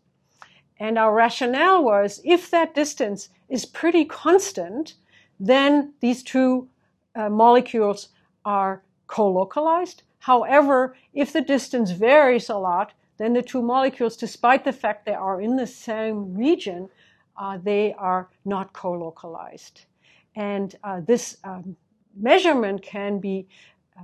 [0.80, 4.96] And our rationale was if that distance is pretty constant,
[5.40, 6.68] then these two
[7.16, 8.10] uh, molecules
[8.44, 10.04] are co-localized.
[10.28, 15.14] However, if the distance varies a lot, then the two molecules, despite the fact they
[15.14, 16.90] are in the same region,
[17.38, 19.86] uh, they are not co-localized.
[20.36, 21.78] And uh, this um,
[22.14, 23.48] measurement can be
[23.98, 24.02] uh,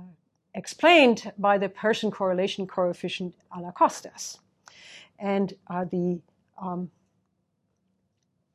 [0.54, 4.38] explained by the Pearson correlation coefficient a la Costes.
[5.18, 6.22] And uh, the
[6.56, 6.90] um,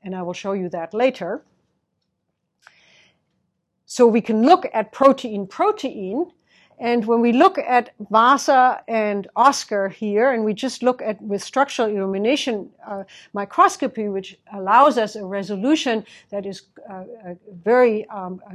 [0.01, 1.43] and I will show you that later.
[3.86, 6.32] So we can look at protein-protein
[6.80, 11.44] and when we look at Vasa and Oskar here, and we just look at with
[11.44, 13.04] structural illumination uh,
[13.34, 18.54] microscopy, which allows us a resolution that is uh, uh very um, uh,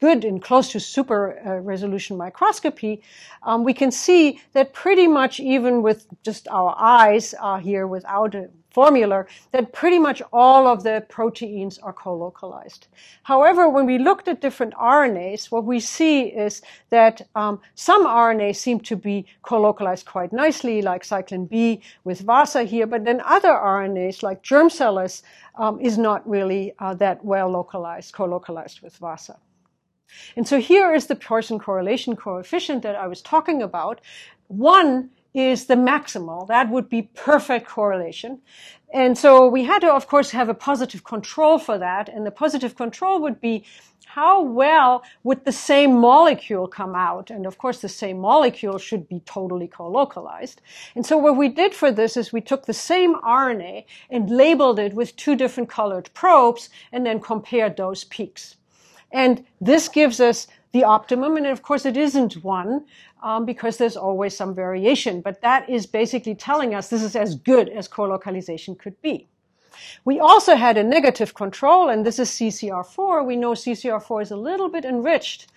[0.00, 3.02] good and close to super uh, resolution microscopy,
[3.42, 8.48] um, we can see that pretty much even with just our eyes here without a
[8.72, 12.88] formula that pretty much all of the proteins are co-localized.
[13.22, 18.56] However, when we looked at different RNAs, what we see is that um, some RNAs
[18.56, 23.50] seem to be co-localized quite nicely, like cyclin B with VASA here, but then other
[23.52, 25.22] RNAs, like germ cell-less,
[25.56, 29.36] um, is not really uh, that well localized, co-localized with VASA.
[30.36, 34.00] And so here is the Pearson correlation coefficient that I was talking about.
[34.48, 36.46] One is the maximal.
[36.48, 38.40] That would be perfect correlation.
[38.92, 42.10] And so we had to, of course, have a positive control for that.
[42.10, 43.64] And the positive control would be
[44.04, 47.30] how well would the same molecule come out?
[47.30, 50.60] And of course, the same molecule should be totally co-localized.
[50.94, 54.78] And so what we did for this is we took the same RNA and labeled
[54.78, 58.56] it with two different colored probes and then compared those peaks.
[59.10, 61.38] And this gives us the optimum.
[61.38, 62.84] And of course, it isn't one
[63.22, 65.20] um, because there's always some variation.
[65.20, 69.28] But that is basically telling us this is as good as co-localization could be.
[70.04, 73.24] We also had a negative control, and this is CCR4.
[73.24, 75.50] We know CCR4 is a little bit enriched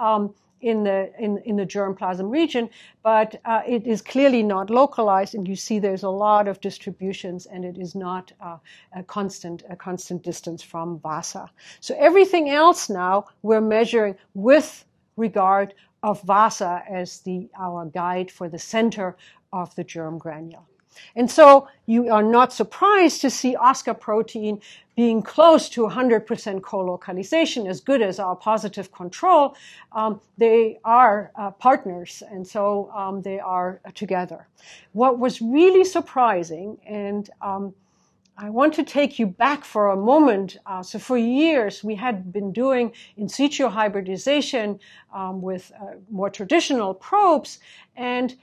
[0.00, 2.70] um, in the in, in the germplasm region,
[3.02, 7.46] but uh, it is clearly not localized, and you see there's a lot of distributions,
[7.46, 8.58] and it is not uh,
[8.94, 11.50] a constant a constant distance from VASA.
[11.80, 14.84] So everything else now we're measuring with
[15.16, 19.16] regard of VASA as the, our guide for the center
[19.52, 20.66] of the germ granule.
[21.16, 24.60] And so you are not surprised to see Oskar protein
[24.94, 29.56] being close to 100% co-localization, as good as our positive control.
[29.92, 34.48] Um, they are uh, partners, and so um, they are together.
[34.92, 37.74] What was really surprising, and um,
[38.42, 40.56] I want to take you back for a moment.
[40.66, 44.80] Uh, so for years, we had been doing in situ hybridization
[45.14, 47.60] um, with uh, more traditional probes,
[47.94, 48.34] and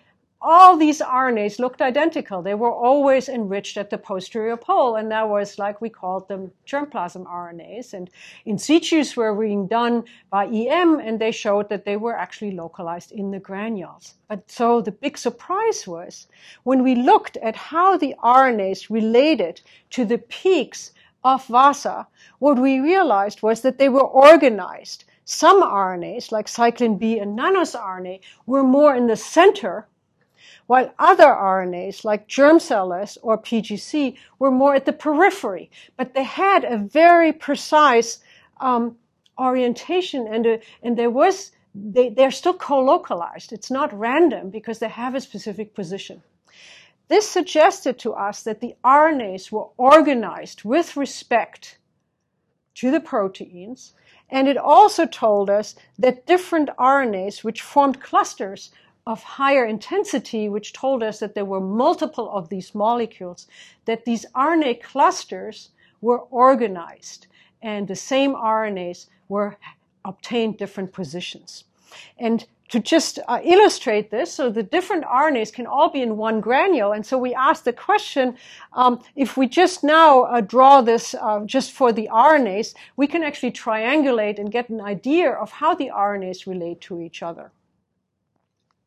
[0.41, 2.41] all these RNAs looked identical.
[2.41, 6.51] They were always enriched at the posterior pole, and that was like we called them
[6.65, 7.93] germplasm RNAs.
[7.93, 8.09] And
[8.45, 13.11] in situs were being done by EM, and they showed that they were actually localized
[13.11, 14.13] in the granules.
[14.29, 16.27] But so the big surprise was
[16.63, 19.59] when we looked at how the RNAs related
[19.89, 20.93] to the peaks
[21.25, 22.07] of VASA,
[22.39, 25.03] what we realized was that they were organized.
[25.25, 29.85] Some RNAs, like cyclin B and nanos RNA, were more in the center
[30.69, 36.23] while other RNAs like germ cell-less or PGC were more at the periphery, but they
[36.23, 38.19] had a very precise
[38.61, 38.95] um,
[39.39, 43.51] orientation and, a, and there was they, they're still co-localized.
[43.51, 46.21] It's not random because they have a specific position.
[47.07, 51.79] This suggested to us that the RNAs were organized with respect
[52.75, 53.93] to the proteins,
[54.29, 58.69] and it also told us that different RNAs, which formed clusters
[59.09, 63.47] of higher intensity, which told us that there were multiple of these molecules,
[63.85, 67.25] that these RNA clusters were organized,
[67.63, 69.57] and the same RNAs were
[70.05, 71.63] obtained different positions.
[72.19, 76.39] And to just uh, illustrate this, so the different RNAs can all be in one
[76.39, 76.91] granule.
[76.91, 78.37] And so we asked the question,
[78.73, 83.23] um, if we just now uh, draw this uh, just for the RNAs, we can
[83.23, 87.51] actually triangulate and get an idea of how the RNAs relate to each other.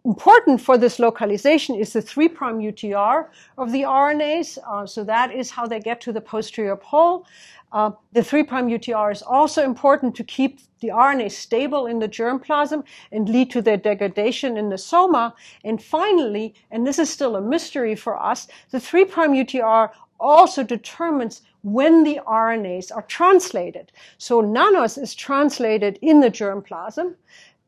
[0.05, 4.59] Important for this localization is the 3' UTR of the RNAs.
[4.66, 7.24] Uh, so that is how they get to the posterior pole.
[7.70, 12.82] Uh, the 3' UTR is also important to keep the RNA stable in the germplasm
[13.12, 15.34] and lead to their degradation in the soma.
[15.62, 21.42] And finally, and this is still a mystery for us, the 3' UTR also determines
[21.62, 23.92] when the RNAs are translated.
[24.18, 27.14] So nanos is translated in the germplasm,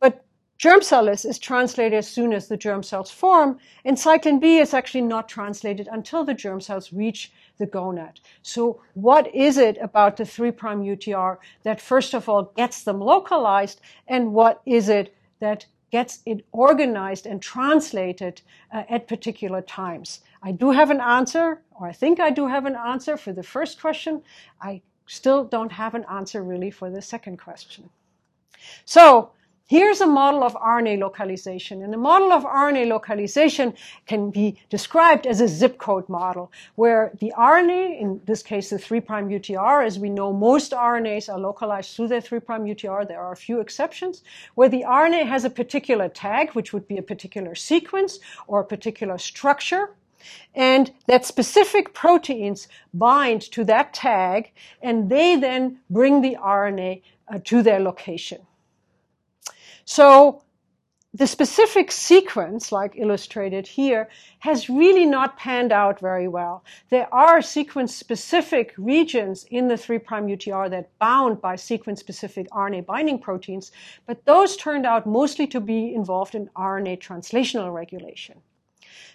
[0.00, 0.24] but
[0.64, 4.72] germ cell-less is translated as soon as the germ cells form, and cyclin B is
[4.72, 8.16] actually not translated until the germ cells reach the gonad.
[8.40, 13.82] So what is it about the 3' UTR that first of all gets them localized
[14.08, 18.40] and what is it that gets it organized and translated
[18.72, 20.20] uh, at particular times?
[20.42, 23.42] I do have an answer, or I think I do have an answer for the
[23.42, 24.22] first question.
[24.62, 27.90] I still don't have an answer really for the second question.
[28.86, 29.32] So
[29.66, 31.82] Here's a model of RNA localization.
[31.82, 33.72] And the model of RNA localization
[34.06, 38.78] can be described as a zip code model, where the RNA, in this case the
[38.78, 43.32] 3' UTR, as we know most RNAs are localized through their 3' UTR, there are
[43.32, 44.22] a few exceptions,
[44.54, 48.66] where the RNA has a particular tag, which would be a particular sequence or a
[48.66, 49.96] particular structure,
[50.54, 54.52] and that specific proteins bind to that tag,
[54.82, 58.46] and they then bring the RNA uh, to their location.
[59.84, 60.42] So
[61.16, 64.08] the specific sequence, like illustrated here,
[64.40, 66.64] has really not panned out very well.
[66.90, 72.86] There are sequence specific regions in the 3' UTR that bound by sequence specific RNA
[72.86, 73.70] binding proteins,
[74.06, 78.40] but those turned out mostly to be involved in RNA translational regulation.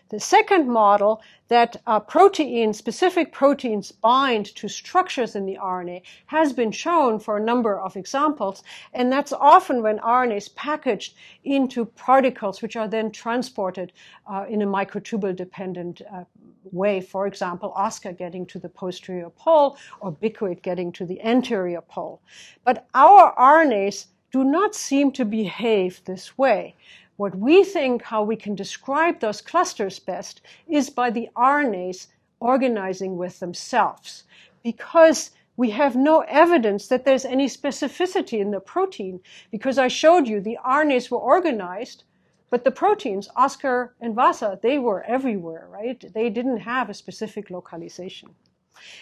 [0.09, 6.51] The second model that uh, proteins, specific proteins bind to structures in the RNA has
[6.51, 8.63] been shown for a number of examples.
[8.93, 13.93] And that's often when RNA is packaged into particles, which are then transported
[14.25, 16.23] uh, in a microtubule dependent uh,
[16.71, 17.01] way.
[17.01, 22.19] For example, Oskar getting to the posterior pole or bicoid getting to the anterior pole.
[22.63, 26.75] But our RNAs do not seem to behave this way.
[27.19, 30.39] What we think how we can describe those clusters best
[30.69, 32.07] is by the RNAs
[32.39, 34.23] organizing with themselves
[34.63, 39.19] because we have no evidence that there's any specificity in the protein
[39.51, 42.05] because I showed you the RNAs were organized,
[42.49, 46.01] but the proteins, Oskar and Vasa, they were everywhere, right?
[46.13, 48.33] They didn't have a specific localization.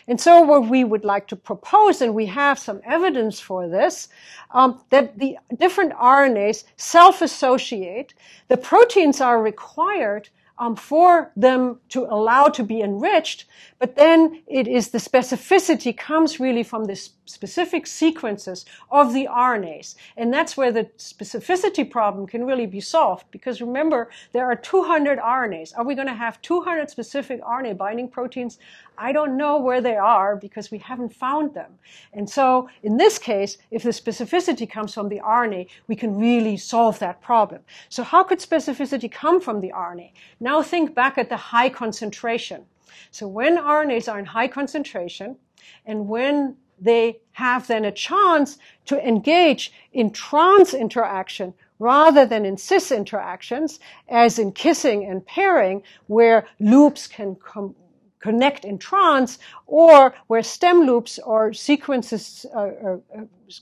[0.07, 4.09] And so what we would like to propose, and we have some evidence for this,
[4.51, 8.13] um, that the different RNAs self-associate.
[8.47, 13.45] The proteins are required um, for them to allow to be enriched,
[13.79, 19.95] but then it is the specificity comes really from the specific sequences of the RNAs.
[20.15, 23.25] And that's where the specificity problem can really be solved.
[23.31, 25.77] Because remember, there are 200 RNAs.
[25.77, 28.57] Are we going to have 200 specific RNA binding proteins?
[28.97, 31.73] I don't know where they are because we haven't found them.
[32.13, 36.57] And so in this case, if the specificity comes from the RNA, we can really
[36.57, 37.61] solve that problem.
[37.89, 40.11] So how could specificity come from the RNA?
[40.39, 42.65] Now think back at the high concentration.
[43.11, 45.37] So when RNAs are in high concentration
[45.85, 52.57] and when they have then a chance to engage in trans interaction rather than in
[52.57, 57.75] cis interactions, as in kissing and pairing, where loops can come
[58.19, 62.97] connect in trans, or where stem loops or sequences uh, uh,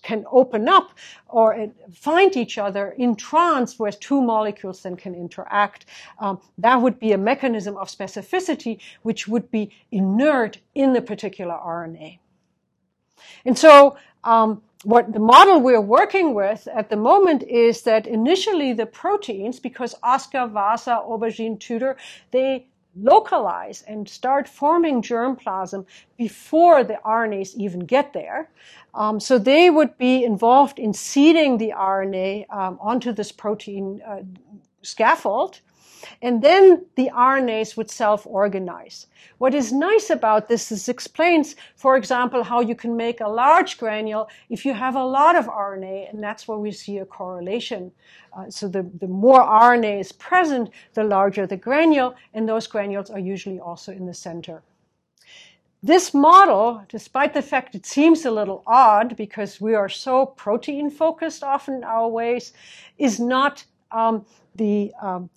[0.02, 0.92] can open up
[1.28, 5.86] or uh, find each other in trans, where two molecules then can interact.
[6.20, 11.54] Um, that would be a mechanism of specificity which would be inert in the particular
[11.54, 12.20] RNA.
[13.46, 18.72] And so, um, what the model we're working with at the moment is that initially
[18.72, 21.98] the proteins, because Oskar, Vasa, Aubergine, Tudor,
[22.32, 25.86] they localize and start forming germplasm
[26.18, 28.50] before the RNAs even get there.
[28.94, 34.22] Um, so they would be involved in seeding the RNA um, onto this protein uh,
[34.82, 35.60] scaffold.
[36.22, 39.08] And then the RNAs would self-organize.
[39.38, 43.78] What is nice about this is explains, for example, how you can make a large
[43.78, 47.92] granule if you have a lot of RNA, and that's where we see a correlation.
[48.36, 53.10] Uh, so the, the more RNA is present, the larger the granule, and those granules
[53.10, 54.64] are usually also in the center.
[55.86, 60.90] This model, despite the fact it seems a little odd because we are so protein
[60.90, 62.54] focused often in our ways,
[62.98, 64.26] is not um,
[64.56, 65.30] the um,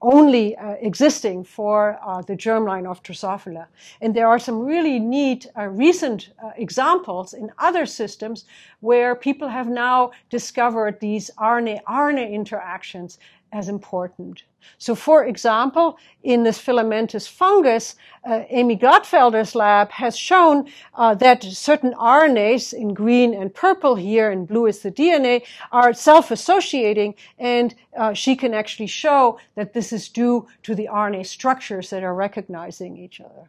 [0.00, 3.66] only uh, existing for uh, the germline of Drosophila.
[4.00, 8.44] And there are some really neat uh, recent uh, examples in other systems
[8.80, 13.18] where people have now discovered these RNA-RNA interactions
[13.54, 14.42] as important.
[14.78, 17.94] So for example, in this filamentous fungus,
[18.28, 24.30] uh, Amy Gladfelter's lab has shown uh, that certain RNAs in green and purple here,
[24.30, 29.92] and blue is the DNA, are self-associating, and uh, she can actually show that this
[29.92, 33.48] is due to the RNA structures that are recognizing each other.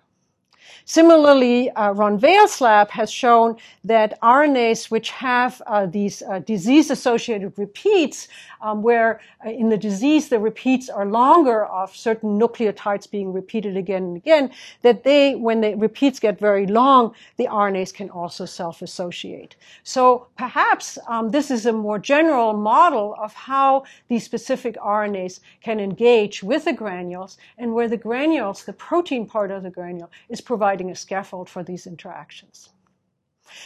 [0.86, 7.54] Similarly, uh, Ron Vale's lab has shown that RNAs which have uh, these uh, disease-associated
[7.58, 8.28] repeats,
[8.62, 13.78] um, where uh, in the disease the repeats are longer of certain nucleotides being repeated
[13.78, 14.52] again and again,
[14.82, 19.56] that they, when the repeats get very long, the RNAs can also self-associate.
[19.84, 25.80] So perhaps um, this is a more general model of how these specific RNAs can
[25.80, 30.42] engage with the granules, and where the granules, the protein part of the granule, is
[30.56, 32.70] providing a scaffold for these interactions.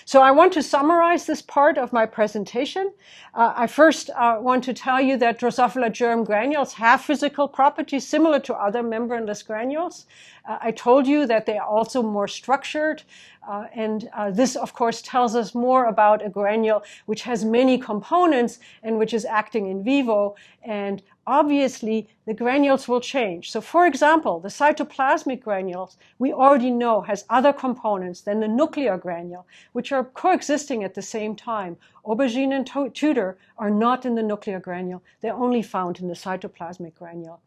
[0.06, 2.92] So I want to summarize this part of my presentation.
[3.36, 8.08] Uh, I first uh, want to tell you that Drosophila germ granules have physical properties
[8.08, 10.08] similar to other membraneless granules.
[10.48, 13.04] Uh, I told you that they are also more structured,
[13.48, 17.78] uh, and uh, this, of course, tells us more about a granule which has many
[17.78, 20.36] components and which is acting in vivo.
[20.64, 23.52] And obviously, the granules will change.
[23.52, 28.98] So, for example, the cytoplasmic granules we already know has other components than the nuclear
[28.98, 31.78] granule, which are coexisting at the same time.
[32.04, 32.66] Aubergine and
[32.96, 37.40] Tudor are not in the nuclear granule; they're only found in the cytoplasmic granule.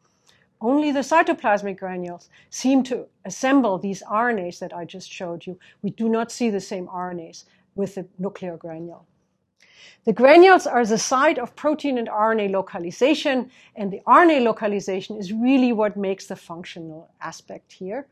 [0.61, 5.59] Only the cytoplasmic granules seem to assemble these RNAs that I just showed you.
[5.83, 9.07] We do not see the same RNAs with the nuclear granule.
[10.05, 15.33] The granules are the site of protein and RNA localization, and the RNA localization is
[15.33, 18.07] really what makes the functional aspect here.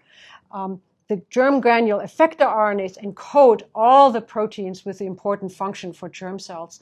[0.53, 6.09] Um, the germ granule effector RNAs encode all the proteins with the important function for
[6.09, 6.79] germ cells.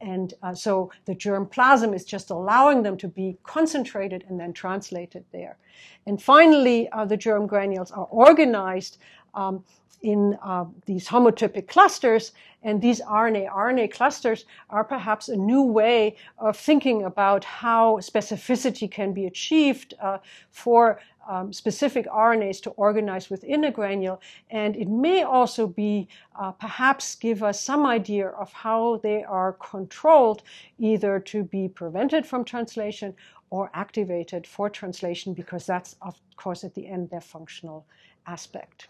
[0.00, 4.52] And uh, so the germ plasm is just allowing them to be concentrated and then
[4.52, 5.58] translated there.
[6.06, 8.98] And finally, uh, the germ granules are organized
[9.34, 9.64] um,
[10.02, 12.32] in uh, these homotypic clusters.
[12.64, 18.88] And these RNA RNA clusters are perhaps a new way of thinking about how specificity
[18.88, 20.18] can be achieved uh,
[20.50, 24.20] for um, specific RNAs to organize within a granule.
[24.50, 29.54] And it may also be uh, perhaps give us some idea of how they are
[29.54, 30.42] controlled,
[30.78, 33.14] either to be prevented from translation
[33.50, 37.86] or activated for translation, because that's, of course, at the end their functional
[38.26, 38.88] aspect.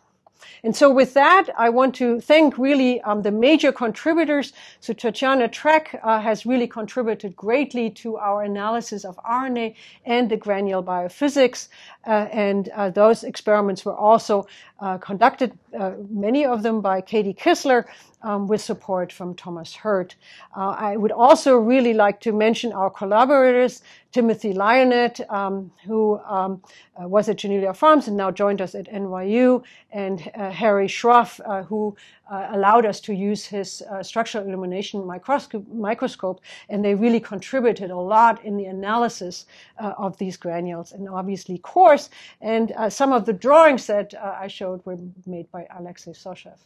[0.65, 4.53] And so with that, I want to thank really um, the major contributors.
[4.81, 9.75] So Tatjana Trcek uh, has really contributed greatly to our analysis of RNA
[10.05, 11.69] and the granule biophysics.
[12.07, 14.47] Uh, and uh, those experiments were also
[14.81, 17.85] uh, conducted, uh, many of them by Katie Kissler,
[18.23, 20.17] um, with support from Thomas Hurt.
[20.57, 26.63] Uh, I would also really like to mention our collaborators, Timothy Lionnet, um, who um,
[27.01, 31.41] uh, was at Janelia Farms and now joined us at NYU, and uh, Hari Shroff,
[31.47, 31.97] uh, who
[32.31, 37.97] uh, allowed us to use his structural illumination microscope, microscope, and they really contributed a
[37.97, 39.47] lot in the analysis
[39.79, 42.09] of these granules, and obviously coarse.
[42.41, 46.59] And some of the drawings that I showed were made by Alexei Soshev.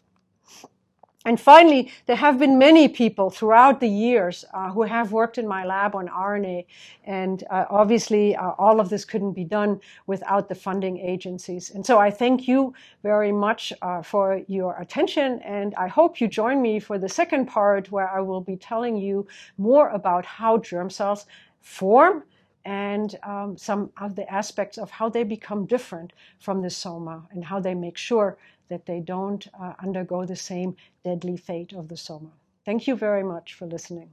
[1.26, 5.48] And finally, there have been many people throughout the years uh, who have worked in
[5.48, 6.66] my lab on RNA.
[7.02, 11.70] And uh, obviously, uh, all of this couldn't be done without the funding agencies.
[11.70, 12.72] And so I thank you
[13.02, 15.40] very much uh, for your attention.
[15.42, 18.96] And I hope you join me for the second part where I will be telling
[18.96, 19.26] you
[19.58, 21.26] more about how germ cells
[21.60, 22.22] form
[22.64, 27.44] and um, some of the aspects of how they become different from the soma and
[27.44, 28.36] how they make sure
[28.68, 32.30] that they don't uh, undergo the same deadly fate of the soma.
[32.64, 34.10] Thank you very much for listening.